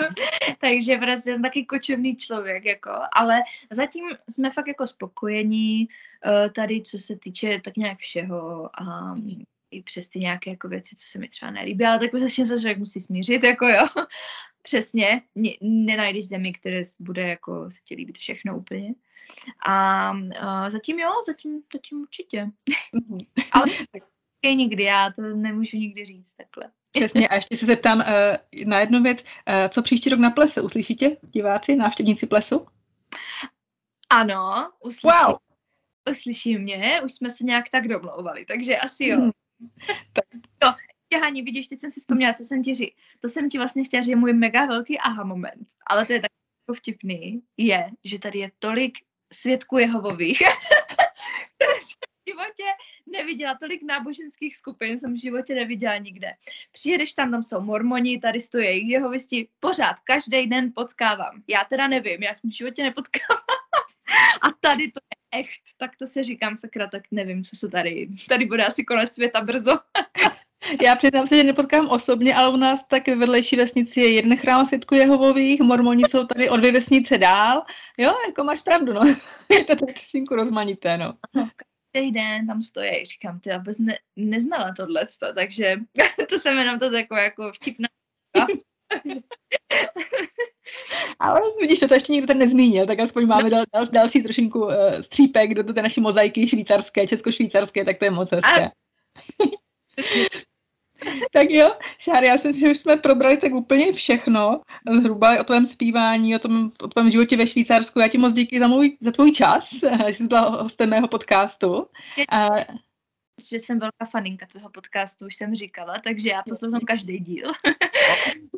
[0.59, 3.41] takže prostě jsem taky kočovný člověk, jako, ale
[3.71, 9.15] zatím jsme fakt jako spokojení uh, tady, co se týče tak nějak všeho a
[9.71, 12.59] i přes ty nějaké jako věci, co se mi třeba nelíbí, ale tak prostě se
[12.59, 13.87] člověk musí smířit, jako jo.
[14.67, 15.21] Přesně,
[15.61, 18.93] nenajdeš zemi, které bude jako se ti líbit všechno úplně.
[19.67, 20.09] A,
[20.39, 22.45] a zatím jo, zatím, zatím určitě.
[22.93, 23.19] Mhm.
[23.51, 23.65] ale
[24.45, 26.71] je nikdy, já to nemůžu nikdy říct takhle.
[26.91, 28.05] Přesně, a ještě se zeptám uh,
[28.65, 29.23] na jednu věc.
[29.23, 30.61] Uh, co příští rok na plese?
[30.61, 32.67] Uslyšíte, diváci, návštěvníci plesu?
[34.09, 35.07] Ano, uslyší.
[35.25, 35.35] Wow.
[36.11, 39.17] Uslyší mě, už jsme se nějak tak domlouvali, takže asi jo.
[39.17, 39.31] Hmm.
[40.13, 40.25] tak.
[40.63, 40.73] Jo,
[41.15, 42.95] Hani, vidíš, teď jsem si vzpomněla, co jsem ti říct.
[43.21, 46.31] To jsem ti vlastně chtěla říct, můj mega velký aha moment, ale to je tak
[46.75, 48.93] vtipný, je, že tady je tolik
[49.33, 50.39] svědků Jehovových,
[51.55, 52.63] které jsem v životě
[53.05, 56.33] neviděla, tolik náboženských skupin jsem v životě neviděla nikde.
[56.71, 61.43] Přijedeš tam, tam jsou mormoni, tady stojí jehovisti, pořád, každý den potkávám.
[61.47, 63.43] Já teda nevím, já jsem v životě nepotkávám.
[64.41, 68.07] A tady to je echt, tak to se říkám sakra, tak nevím, co se tady,
[68.29, 69.79] tady bude asi konec světa brzo.
[70.81, 74.37] Já přiznám se, že nepotkám osobně, ale u nás tak ve vedlejší vesnici je jeden
[74.37, 77.63] chrám světku Jehovových, mormoni jsou tady o dvě vesnice dál.
[77.97, 79.01] Jo, jako máš pravdu, no.
[79.49, 81.13] je to tak trošku rozmanité, no.
[81.93, 85.05] Každý den tam stojí, říkám, ty abys ne, neznala tohle,
[85.35, 85.75] takže
[86.29, 87.87] to jsem jenom to jako, jako vtipná.
[91.19, 93.63] Ale vidíš, to, to ještě nikdo ten nezmínil, tak aspoň máme no.
[93.73, 98.31] dal, další trošinku uh, střípek do té naší mozaiky švýcarské, česko-švýcarské, tak to je moc
[98.31, 98.71] hezké.
[101.33, 104.61] Tak jo, Šáry, já si myslím, že už jsme probrali tak úplně všechno,
[104.99, 107.99] zhruba o tvém zpívání, o, tom, o tvém životě ve Švýcarsku.
[107.99, 109.73] Já ti moc díky za, můj, za tvůj čas,
[110.07, 111.87] že jsi byla hostem mého podcastu.
[112.31, 112.49] A...
[113.49, 117.51] Že jsem velká faninka tvého podcastu, už jsem říkala, takže já poslouchám každý díl.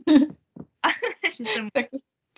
[1.38, 1.70] že jsem...
[1.74, 1.86] Tak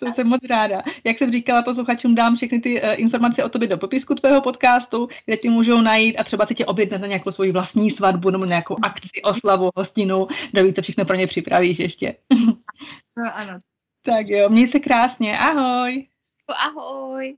[0.06, 0.82] to jsem moc ráda.
[1.04, 5.08] Jak jsem říkala posluchačům, dám všechny ty uh, informace o tobě do popisku tvého podcastu,
[5.26, 8.44] kde tě můžou najít a třeba si tě objednat na nějakou svoji vlastní svatbu nebo
[8.44, 12.16] nějakou akci, oslavu, hostinu, kdo ví, co všechno pro ně připravíš ještě.
[13.16, 13.58] no ano.
[14.04, 16.06] Tak jo, měj se krásně, ahoj.
[16.66, 17.36] Ahoj.